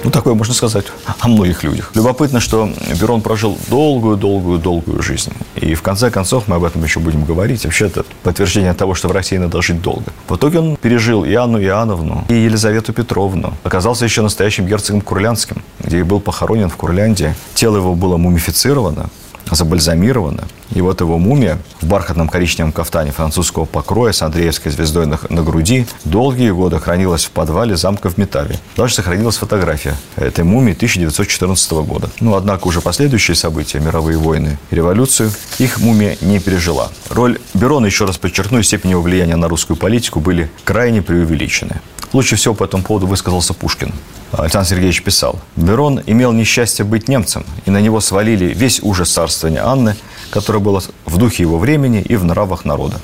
Ну, 0.03 0.11
такое 0.11 0.33
можно 0.33 0.53
сказать 0.53 0.85
о 1.19 1.27
многих 1.27 1.63
людях. 1.63 1.91
Любопытно, 1.95 2.39
что 2.39 2.69
Берон 2.99 3.21
прожил 3.21 3.57
долгую-долгую-долгую 3.67 5.01
жизнь. 5.01 5.33
И 5.55 5.75
в 5.75 5.81
конце 5.81 6.09
концов, 6.09 6.47
мы 6.47 6.55
об 6.55 6.63
этом 6.63 6.83
еще 6.83 6.99
будем 6.99 7.25
говорить, 7.25 7.65
вообще 7.65 7.85
это 7.85 8.03
подтверждение 8.23 8.73
того, 8.73 8.95
что 8.95 9.07
в 9.07 9.11
России 9.11 9.37
надо 9.37 9.61
жить 9.61 9.81
долго. 9.81 10.11
В 10.27 10.35
итоге 10.35 10.59
он 10.59 10.75
пережил 10.75 11.23
и 11.23 11.33
Анну 11.33 11.61
Иоанновну, 11.61 12.25
и 12.29 12.33
Елизавету 12.33 12.93
Петровну. 12.93 13.53
Оказался 13.63 14.05
еще 14.05 14.21
настоящим 14.21 14.65
герцогом 14.67 15.01
Курлянским, 15.01 15.61
где 15.79 15.99
и 15.99 16.03
был 16.03 16.19
похоронен 16.19 16.69
в 16.69 16.75
Курляндии. 16.75 17.35
Тело 17.53 17.77
его 17.77 17.95
было 17.95 18.17
мумифицировано, 18.17 19.09
забальзамировано. 19.51 20.43
И 20.73 20.81
вот 20.81 21.01
его 21.01 21.17
мумия 21.17 21.59
в 21.81 21.87
бархатном 21.87 22.29
коричневом 22.29 22.71
кафтане 22.71 23.11
французского 23.11 23.65
покроя 23.65 24.11
с 24.11 24.21
Андреевской 24.21 24.71
звездой 24.71 25.05
на, 25.05 25.19
на 25.29 25.43
груди 25.43 25.85
долгие 26.05 26.51
годы 26.51 26.79
хранилась 26.79 27.25
в 27.25 27.31
подвале 27.31 27.75
замка 27.75 28.09
в 28.09 28.17
Метаве. 28.17 28.57
Даже 28.77 28.95
сохранилась 28.95 29.37
фотография 29.37 29.95
этой 30.15 30.43
мумии 30.43 30.73
1914 30.73 31.71
года. 31.71 32.09
Ну, 32.19 32.35
однако 32.35 32.67
уже 32.67 32.81
последующие 32.81 33.35
события, 33.35 33.79
мировые 33.79 34.17
войны 34.17 34.57
и 34.69 34.75
революцию, 34.75 35.31
их 35.59 35.79
мумия 35.79 36.17
не 36.21 36.39
пережила. 36.39 36.89
Роль 37.09 37.39
Берона, 37.53 37.85
еще 37.85 38.05
раз 38.05 38.17
подчеркну, 38.17 38.59
и 38.59 38.63
степень 38.63 38.91
его 38.91 39.01
влияния 39.01 39.35
на 39.35 39.47
русскую 39.47 39.77
политику 39.77 40.19
были 40.19 40.49
крайне 40.63 41.01
преувеличены. 41.01 41.81
Лучше 42.13 42.35
всего 42.35 42.53
по 42.53 42.65
этому 42.65 42.83
поводу 42.83 43.07
высказался 43.07 43.53
Пушкин. 43.53 43.93
Александр 44.31 44.69
Сергеевич 44.69 45.03
писал, 45.03 45.39
«Берон 45.55 46.01
имел 46.05 46.31
несчастье 46.31 46.85
быть 46.85 47.07
немцем, 47.09 47.45
и 47.65 47.71
на 47.71 47.81
него 47.81 47.99
свалили 47.99 48.53
весь 48.53 48.81
ужас 48.81 49.09
царствования 49.11 49.65
Анны, 49.65 49.95
которое 50.31 50.59
было 50.59 50.81
в 51.05 51.17
духе 51.17 51.43
его 51.43 51.59
времени 51.59 52.01
и 52.01 52.15
в 52.15 52.23
нравах 52.23 52.65
народа. 52.65 52.99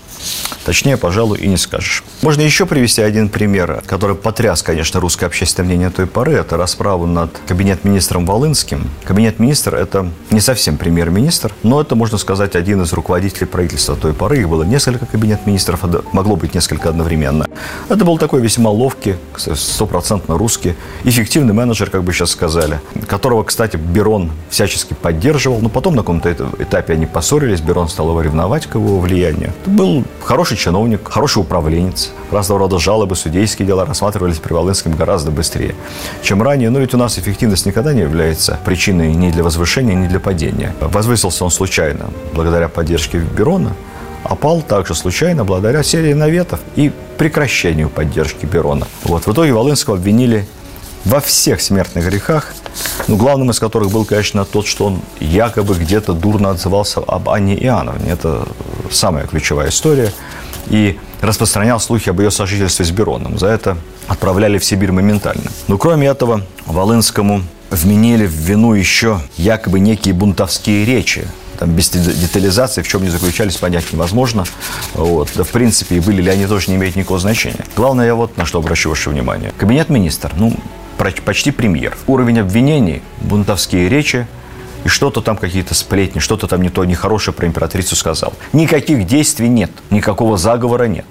Точнее, 0.65 0.97
пожалуй, 0.97 1.39
и 1.39 1.47
не 1.47 1.55
скажешь. 1.55 2.03
Можно 2.21 2.41
еще 2.41 2.65
привести 2.65 3.01
один 3.01 3.29
пример, 3.29 3.83
который 3.85 4.15
потряс, 4.15 4.63
конечно, 4.63 4.99
русское 4.99 5.25
общественное 5.25 5.67
мнение 5.67 5.89
той 5.89 6.07
поры. 6.07 6.33
Это 6.33 6.57
расправу 6.57 7.05
над 7.05 7.31
кабинет-министром 7.47 8.25
Волынским. 8.25 8.89
Кабинет-министр– 9.05 9.75
это 9.77 10.11
не 10.29 10.41
совсем 10.41 10.77
премьер-министр, 10.77 11.53
но 11.63 11.79
это, 11.79 11.95
можно 11.95 12.17
сказать, 12.17 12.55
один 12.55 12.81
из 12.81 12.91
руководителей 12.91 13.47
правительства 13.47 13.95
той 13.95 14.13
поры. 14.13 14.39
Их 14.39 14.49
было 14.49 14.63
несколько 14.63 15.05
кабинет-министров, 15.05 15.85
могло 16.11 16.35
быть 16.35 16.53
несколько 16.53 16.89
одновременно. 16.89 17.47
Это 17.87 18.03
был 18.03 18.17
такой 18.17 18.41
весьма 18.41 18.69
ловкий, 18.69 19.15
стопроцентно 19.37 20.37
русский, 20.37 20.75
эффективный 21.17 21.53
менеджер, 21.53 21.89
как 21.89 22.03
бы 22.03 22.13
сейчас 22.13 22.29
сказали, 22.29 22.79
которого, 23.07 23.43
кстати, 23.43 23.75
Берон 23.75 24.31
всячески 24.51 24.93
поддерживал, 24.93 25.59
но 25.61 25.69
потом 25.69 25.95
на 25.95 26.03
каком-то 26.03 26.31
этапе 26.59 26.93
они 26.93 27.07
поссорились, 27.07 27.59
Берон 27.59 27.89
стал 27.89 28.09
его 28.09 28.21
ревновать 28.21 28.67
к 28.67 28.75
его 28.75 28.99
влиянию. 28.99 29.51
Это 29.61 29.69
был 29.71 30.03
хороший 30.23 30.57
чиновник, 30.57 31.09
хороший 31.09 31.39
управленец. 31.39 32.11
Разного 32.29 32.59
рода 32.59 32.77
жалобы, 32.77 33.15
судейские 33.15 33.67
дела 33.67 33.85
рассматривались 33.85 34.37
при 34.37 34.53
Волынском 34.53 34.95
гораздо 34.95 35.31
быстрее, 35.31 35.73
чем 36.21 36.43
ранее. 36.43 36.69
Но 36.69 36.79
ведь 36.79 36.93
у 36.93 36.97
нас 36.97 37.17
эффективность 37.17 37.65
никогда 37.65 37.93
не 37.93 38.01
является 38.01 38.59
причиной 38.63 39.15
ни 39.15 39.31
для 39.31 39.43
возвышения, 39.43 39.95
ни 39.95 40.07
для 40.07 40.19
падения. 40.19 40.75
Возвысился 40.79 41.43
он 41.43 41.49
случайно, 41.49 42.11
благодаря 42.33 42.67
поддержке 42.67 43.17
Берона, 43.17 43.73
а 44.23 44.35
пал 44.35 44.61
также 44.61 44.93
случайно 44.93 45.45
благодаря 45.45 45.81
серии 45.83 46.13
наветов 46.13 46.59
и 46.75 46.91
прекращению 47.17 47.89
поддержки 47.89 48.45
Берона. 48.45 48.87
Вот, 49.03 49.25
в 49.25 49.31
итоге 49.31 49.53
Волынского 49.53 49.95
обвинили 49.95 50.45
во 51.05 51.19
всех 51.19 51.61
смертных 51.61 52.05
грехах, 52.05 52.53
ну, 53.07 53.17
главным 53.17 53.51
из 53.51 53.59
которых 53.59 53.91
был, 53.91 54.05
конечно, 54.05 54.45
тот, 54.45 54.67
что 54.67 54.85
он 54.85 55.01
якобы 55.19 55.75
где-то 55.75 56.13
дурно 56.13 56.51
отзывался 56.51 56.99
об 56.99 57.29
Анне 57.29 57.55
Иоанновне. 57.55 58.11
Это 58.11 58.47
самая 58.91 59.25
ключевая 59.25 59.69
история. 59.69 60.11
И 60.67 60.99
распространял 61.21 61.79
слухи 61.79 62.09
об 62.09 62.19
ее 62.19 62.29
сожительстве 62.29 62.85
с 62.85 62.91
Бероном. 62.91 63.39
За 63.39 63.47
это 63.47 63.77
отправляли 64.07 64.57
в 64.57 64.65
Сибирь 64.65 64.91
моментально. 64.91 65.49
Но 65.67 65.77
кроме 65.77 66.07
этого, 66.07 66.41
Волынскому 66.65 67.43
вменили 67.69 68.25
в 68.25 68.33
вину 68.33 68.73
еще 68.73 69.21
якобы 69.37 69.79
некие 69.79 70.13
бунтовские 70.13 70.85
речи, 70.85 71.27
там, 71.57 71.71
без 71.71 71.89
детализации, 71.89 72.81
в 72.81 72.87
чем 72.87 73.01
они 73.01 73.09
заключались, 73.09 73.57
понять 73.57 73.91
невозможно. 73.91 74.45
Вот. 74.93 75.29
Да, 75.35 75.43
в 75.43 75.49
принципе, 75.49 75.97
и 75.97 75.99
были 75.99 76.21
ли 76.21 76.29
они 76.29 76.45
тоже 76.45 76.69
не 76.69 76.75
имеют 76.75 76.95
никакого 76.95 77.19
значения. 77.19 77.65
Главное, 77.75 78.05
я 78.05 78.15
вот 78.15 78.37
на 78.37 78.45
что 78.45 78.59
обращу 78.59 78.89
ваше 78.89 79.09
внимание. 79.09 79.53
Кабинет 79.57 79.89
министр, 79.89 80.33
ну, 80.35 80.53
почти 80.97 81.51
премьер. 81.51 81.97
Уровень 82.07 82.39
обвинений, 82.39 83.01
бунтовские 83.21 83.89
речи, 83.89 84.27
и 84.83 84.89
что-то 84.89 85.21
там 85.21 85.37
какие-то 85.37 85.73
сплетни, 85.73 86.19
что-то 86.19 86.47
там 86.47 86.61
не 86.61 86.69
то 86.69 86.85
нехорошее 86.85 87.33
про 87.33 87.47
императрицу 87.47 87.95
сказал. 87.95 88.33
Никаких 88.53 89.05
действий 89.05 89.49
нет, 89.49 89.71
никакого 89.89 90.37
заговора 90.37 90.85
нет. 90.85 91.05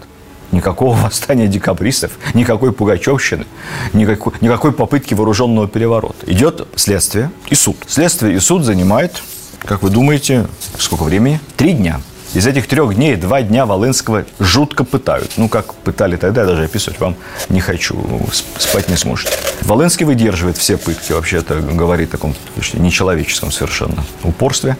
Никакого 0.52 0.96
восстания 0.96 1.48
декабристов, 1.48 2.12
никакой 2.34 2.72
пугачевщины, 2.72 3.46
никакой, 3.92 4.32
никакой 4.40 4.72
попытки 4.72 5.12
вооруженного 5.14 5.68
переворота. 5.68 6.24
Идет 6.26 6.68
следствие 6.76 7.30
и 7.48 7.54
суд. 7.54 7.76
Следствие 7.86 8.36
и 8.36 8.38
суд 8.38 8.64
занимает, 8.64 9.22
как 9.58 9.82
вы 9.82 9.90
думаете, 9.90 10.46
сколько 10.78 11.02
времени? 11.02 11.40
Три 11.56 11.72
дня. 11.72 12.00
Из 12.36 12.46
этих 12.46 12.68
трех 12.68 12.94
дней 12.94 13.16
два 13.16 13.40
дня 13.40 13.64
Волынского 13.64 14.26
жутко 14.38 14.84
пытают. 14.84 15.32
Ну, 15.38 15.48
как 15.48 15.72
пытали 15.72 16.16
тогда, 16.16 16.44
даже 16.44 16.64
описывать 16.64 17.00
вам 17.00 17.16
не 17.48 17.62
хочу. 17.62 17.96
Спать 18.58 18.90
не 18.90 18.96
сможете. 18.96 19.32
Волынский 19.62 20.04
выдерживает 20.04 20.58
все 20.58 20.76
пытки. 20.76 21.12
Вообще 21.12 21.38
это 21.38 21.54
говорит 21.54 22.10
о 22.10 22.12
таком 22.18 22.34
нечеловеческом 22.74 23.50
совершенно 23.50 24.04
упорстве. 24.22 24.76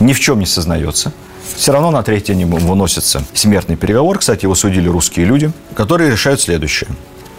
Ни 0.00 0.12
в 0.12 0.20
чем 0.20 0.38
не 0.38 0.44
сознается. 0.44 1.14
Все 1.56 1.72
равно 1.72 1.90
на 1.90 2.02
третий 2.02 2.34
день 2.34 2.44
выносится 2.44 3.24
смертный 3.32 3.76
переговор. 3.76 4.18
Кстати, 4.18 4.44
его 4.44 4.54
судили 4.54 4.86
русские 4.86 5.24
люди, 5.24 5.50
которые 5.74 6.10
решают 6.10 6.42
следующее. 6.42 6.90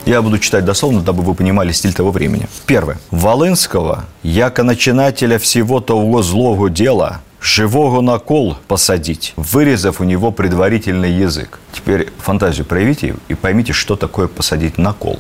Я 0.08 0.24
буду 0.24 0.40
читать 0.40 0.66
дословно, 0.66 1.02
дабы 1.02 1.22
вы 1.22 1.36
понимали 1.36 1.74
стиль 1.74 1.94
того 1.94 2.10
времени. 2.10 2.48
Первое. 2.66 2.98
Волынского, 3.12 4.06
яко 4.24 4.64
начинателя 4.64 5.38
всего 5.38 5.80
того 5.80 6.24
злого 6.24 6.72
дела, 6.72 7.22
живого 7.42 8.02
на 8.02 8.20
кол 8.20 8.58
посадить, 8.68 9.34
вырезав 9.36 10.02
у 10.02 10.04
него 10.04 10.32
предварительный 10.32 11.12
язык. 11.12 11.60
Теперь 11.72 12.10
фантазию 12.20 12.66
проявите 12.66 13.16
и 13.28 13.36
поймите, 13.36 13.74
что 13.74 13.96
такое 13.96 14.28
посадить 14.28 14.78
на 14.78 14.94
кол 14.94 15.20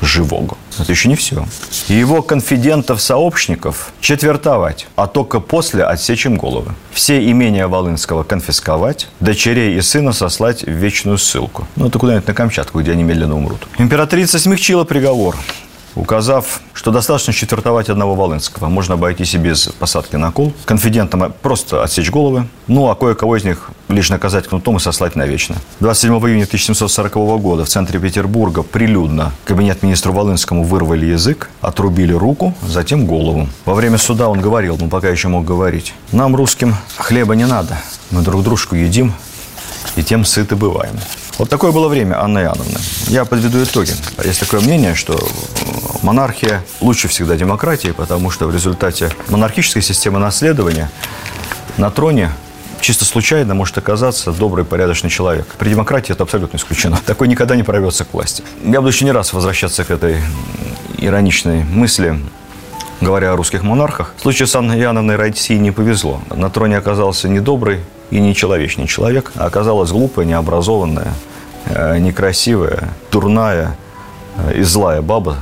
живого. 0.00 0.56
Это 0.78 0.90
еще 0.90 1.08
не 1.08 1.16
все. 1.16 1.46
Его 1.88 2.22
конфидентов-сообщников 2.22 3.92
четвертовать, 4.00 4.86
а 4.96 5.06
только 5.06 5.40
после 5.40 5.84
отсечь 5.84 6.26
им 6.26 6.36
головы. 6.36 6.74
Все 6.92 7.24
имения 7.30 7.66
Волынского 7.66 8.22
конфисковать, 8.22 9.08
дочерей 9.20 9.76
и 9.76 9.80
сына 9.80 10.12
сослать 10.12 10.62
в 10.64 10.70
вечную 10.70 11.18
ссылку. 11.18 11.66
Ну, 11.76 11.86
это 11.86 11.98
куда-нибудь 11.98 12.26
на 12.26 12.34
Камчатку, 12.34 12.80
где 12.80 12.92
они 12.92 13.02
медленно 13.02 13.36
умрут. 13.36 13.66
Императрица 13.78 14.38
смягчила 14.38 14.84
приговор 14.84 15.36
указав, 15.94 16.60
что 16.72 16.90
достаточно 16.90 17.32
четвертовать 17.32 17.88
одного 17.88 18.14
Волынского. 18.14 18.68
Можно 18.68 18.94
обойтись 18.94 19.34
и 19.34 19.38
без 19.38 19.68
посадки 19.78 20.16
на 20.16 20.30
кол. 20.30 20.52
Конфидентам 20.64 21.32
просто 21.42 21.82
отсечь 21.82 22.10
головы. 22.10 22.46
Ну, 22.66 22.88
а 22.88 22.94
кое-кого 22.94 23.36
из 23.36 23.44
них 23.44 23.70
лишь 23.88 24.10
наказать 24.10 24.48
кнутом 24.48 24.76
и 24.76 24.80
сослать 24.80 25.16
навечно. 25.16 25.56
27 25.80 26.12
июня 26.12 26.44
1740 26.44 27.14
года 27.40 27.64
в 27.64 27.68
центре 27.68 28.00
Петербурга 28.00 28.62
прилюдно 28.62 29.32
кабинет 29.44 29.82
министру 29.82 30.12
Волынскому 30.12 30.64
вырвали 30.64 31.06
язык, 31.06 31.50
отрубили 31.60 32.12
руку, 32.12 32.54
затем 32.66 33.06
голову. 33.06 33.48
Во 33.64 33.74
время 33.74 33.98
суда 33.98 34.28
он 34.28 34.40
говорил, 34.40 34.76
ну 34.78 34.88
пока 34.88 35.08
еще 35.08 35.28
мог 35.28 35.44
говорить, 35.44 35.94
нам, 36.12 36.34
русским, 36.34 36.74
хлеба 36.96 37.34
не 37.34 37.46
надо, 37.46 37.78
мы 38.10 38.22
друг 38.22 38.42
дружку 38.42 38.74
едим 38.74 39.12
и 39.96 40.02
тем 40.02 40.24
сыты 40.24 40.56
бываем. 40.56 40.98
Вот 41.38 41.48
такое 41.48 41.72
было 41.72 41.88
время 41.88 42.22
Анны 42.22 42.40
Иоанновны. 42.40 42.78
Я 43.08 43.24
подведу 43.24 43.62
итоги. 43.62 43.90
Есть 44.24 44.40
такое 44.40 44.60
мнение, 44.60 44.94
что 44.94 45.18
монархия 46.02 46.62
лучше 46.80 47.08
всегда 47.08 47.36
демократии, 47.36 47.88
потому 47.88 48.30
что 48.30 48.46
в 48.46 48.54
результате 48.54 49.10
монархической 49.28 49.82
системы 49.82 50.20
наследования 50.20 50.90
на 51.76 51.90
троне 51.90 52.30
чисто 52.80 53.04
случайно 53.04 53.54
может 53.54 53.76
оказаться 53.78 54.30
добрый, 54.30 54.64
порядочный 54.64 55.10
человек. 55.10 55.46
При 55.58 55.70
демократии 55.70 56.12
это 56.12 56.22
абсолютно 56.22 56.56
исключено. 56.56 57.00
Такой 57.06 57.26
никогда 57.26 57.56
не 57.56 57.64
прорвется 57.64 58.04
к 58.04 58.12
власти. 58.14 58.44
Я 58.62 58.80
буду 58.80 58.92
еще 58.92 59.04
не 59.04 59.12
раз 59.12 59.32
возвращаться 59.32 59.84
к 59.84 59.90
этой 59.90 60.18
ироничной 60.98 61.64
мысли, 61.64 62.20
говоря 63.00 63.32
о 63.32 63.36
русских 63.36 63.64
монархах. 63.64 64.14
В 64.18 64.22
случае 64.22 64.46
с 64.46 64.54
Анной 64.54 64.78
Иоанновной 64.78 65.16
России 65.16 65.56
не 65.56 65.72
повезло. 65.72 66.20
На 66.30 66.48
троне 66.48 66.76
оказался 66.76 67.28
недобрый 67.28 67.80
и 68.10 68.20
нечеловечный 68.20 68.86
человек, 68.86 69.32
а 69.36 69.46
оказалась 69.46 69.90
глупая, 69.90 70.24
необразованная, 70.26 71.12
э, 71.66 71.98
некрасивая, 71.98 72.90
дурная 73.10 73.76
э, 74.36 74.58
и 74.58 74.62
злая 74.62 75.02
баба 75.02 75.36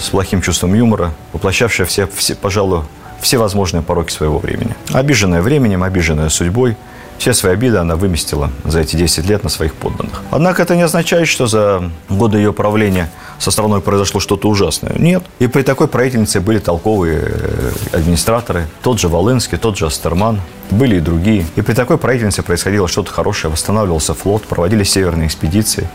с 0.00 0.08
плохим 0.08 0.42
чувством 0.42 0.74
юмора, 0.74 1.12
воплощавшая 1.32 1.86
все, 1.86 2.06
все, 2.06 2.34
пожалуй, 2.34 2.82
все 3.20 3.38
возможные 3.38 3.82
пороки 3.82 4.12
своего 4.12 4.38
времени. 4.38 4.74
Обиженная 4.92 5.42
временем, 5.42 5.82
обиженная 5.82 6.28
судьбой, 6.28 6.76
все 7.18 7.32
свои 7.32 7.54
обиды 7.54 7.78
она 7.78 7.96
выместила 7.96 8.50
за 8.64 8.80
эти 8.80 8.96
10 8.96 9.26
лет 9.26 9.42
на 9.42 9.48
своих 9.48 9.74
подданных. 9.74 10.22
Однако 10.30 10.62
это 10.62 10.76
не 10.76 10.82
означает, 10.82 11.28
что 11.28 11.46
за 11.46 11.90
годы 12.08 12.38
ее 12.38 12.52
правления 12.52 13.10
со 13.38 13.50
страной 13.50 13.80
произошло 13.80 14.20
что-то 14.20 14.48
ужасное. 14.48 14.92
Нет. 14.98 15.22
И 15.38 15.46
при 15.46 15.62
такой 15.62 15.88
правительнице 15.88 16.40
были 16.40 16.58
толковые 16.58 17.22
э, 17.24 17.72
администраторы. 17.92 18.66
Тот 18.82 19.00
же 19.00 19.08
Волынский, 19.08 19.58
тот 19.58 19.78
же 19.78 19.86
Астерман, 19.86 20.40
были 20.70 20.96
и 20.96 21.00
другие. 21.00 21.46
И 21.56 21.62
при 21.62 21.74
такой 21.74 21.98
правительнице 21.98 22.42
происходило 22.42 22.88
что-то 22.88 23.12
хорошее. 23.12 23.52
Восстанавливался 23.52 24.14
флот, 24.14 24.44
проводились 24.44 24.90
северные 24.90 25.28
экспедиции. 25.28 25.88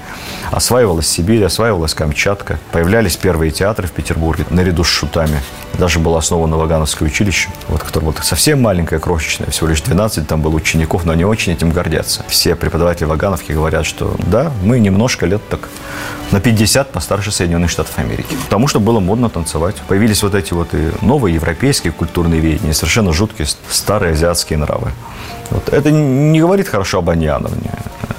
Осваивалась 0.52 1.08
Сибирь, 1.08 1.44
осваивалась 1.44 1.94
Камчатка. 1.94 2.60
Появлялись 2.72 3.18
первые 3.18 3.52
театры 3.52 3.88
в 3.88 3.92
Петербурге 3.92 4.46
наряду 4.50 4.84
с 4.84 4.88
шутами. 4.88 5.40
Даже 5.78 6.00
было 6.00 6.18
основано 6.18 6.58
Вагановское 6.58 7.08
училище, 7.08 7.50
вот, 7.68 7.82
которое 7.84 8.08
вот 8.08 8.20
совсем 8.24 8.62
маленькое, 8.62 9.00
крошечное, 9.00 9.50
всего 9.50 9.68
лишь 9.68 9.82
12 9.82 10.28
там 10.28 10.42
было 10.42 10.56
учеников, 10.56 11.06
но 11.06 11.14
они 11.14 11.26
очень 11.26 11.54
этим 11.54 11.72
гордятся. 11.72 12.24
Все 12.28 12.56
преподаватели 12.56 13.06
Вагановки 13.06 13.52
говорят, 13.52 13.86
что 13.86 14.16
да, 14.20 14.52
мы 14.64 14.80
немножко 14.80 15.26
лет 15.26 15.42
так 15.50 15.70
на 16.32 16.40
50 16.40 16.92
постарше 16.92 17.32
Соединенных 17.32 17.70
Штатов 17.70 17.98
Америки. 17.98 18.36
Потому 18.46 18.68
что 18.68 18.80
было 18.80 19.00
модно 19.00 19.30
танцевать. 19.30 19.76
Появились 19.88 20.24
вот 20.24 20.36
эти 20.36 20.54
вот 20.54 20.74
и 20.74 20.92
новые 21.02 21.36
европейские 21.36 21.92
культурные 21.92 22.40
веяния, 22.40 22.74
совершенно 22.74 23.12
жуткие 23.12 23.48
старые 23.70 24.14
азиатские 24.14 24.58
нравы. 24.62 24.92
Вот. 25.50 25.70
Это 25.70 25.92
не 25.92 26.40
говорит 26.40 26.68
хорошо 26.68 27.00
об 27.00 27.10
Аньяновне. 27.10 27.72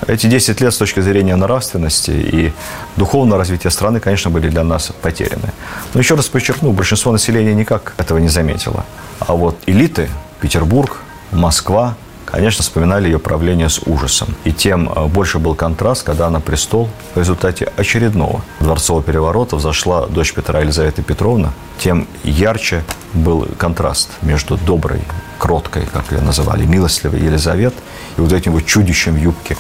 Эти 0.07 0.27
10 0.27 0.61
лет 0.61 0.75
с 0.75 0.79
точки 0.79 1.01
зрения 1.01 1.37
нравственности 1.37 2.11
и 2.11 2.53
духовного 2.97 3.39
развития 3.39 3.71
страны, 3.71 4.01
конечно, 4.01 4.31
были 4.31 4.49
для 4.51 4.65
нас 4.65 4.93
потеряны. 5.03 5.53
Но 5.95 6.01
еще 6.01 6.17
раз 6.17 6.29
подчеркну, 6.29 6.73
большинство 6.73 7.13
населения 7.13 7.55
никак 7.55 7.95
этого 7.99 8.19
не 8.19 8.29
заметило. 8.29 8.85
А 9.21 9.35
вот 9.35 9.57
элиты, 9.67 10.09
Петербург, 10.41 10.99
Москва, 11.31 11.95
конечно, 12.33 12.63
вспоминали 12.63 13.07
ее 13.07 13.19
правление 13.19 13.69
с 13.69 13.81
ужасом. 13.87 14.35
И 14.45 14.53
тем 14.53 14.91
э, 14.91 15.07
больше 15.07 15.39
был 15.39 15.55
контраст, 15.55 16.03
когда 16.03 16.31
на 16.31 16.41
престол 16.41 16.89
в 17.15 17.19
результате 17.19 17.73
очередного 17.77 18.41
дворцового 18.61 19.03
переворота 19.03 19.57
взошла 19.57 20.07
дочь 20.07 20.33
Петра 20.33 20.61
Елизавета 20.61 21.03
Петровна, 21.03 21.53
тем 21.79 22.09
ярче 22.25 22.83
был 23.13 23.47
контраст 23.59 24.11
между 24.23 24.57
доброй, 24.57 25.03
кроткой, 25.43 25.87
как 25.93 26.13
ее 26.13 26.21
называли, 26.21 26.65
милостливой 26.65 27.21
Елизавет, 27.21 27.75
и 28.17 28.21
вот 28.21 28.33
этим 28.33 28.53
вот 28.53 28.65
чудищем 28.65 29.15
в 29.15 29.19
юбке 29.19 29.57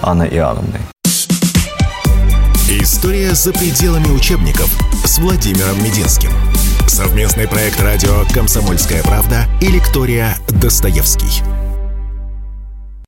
Анны 0.00 0.28
Иоанновны. 0.30 0.78
История 2.70 3.34
за 3.34 3.52
пределами 3.52 4.06
учебников 4.06 4.70
с 5.04 5.18
Владимиром 5.18 5.82
Мединским. 5.82 6.30
Совместный 6.86 7.48
проект 7.48 7.80
радио 7.80 8.24
«Комсомольская 8.32 9.02
правда» 9.02 9.46
и 9.60 9.66
лектория 9.66 10.36
«Достоевский». 10.48 11.63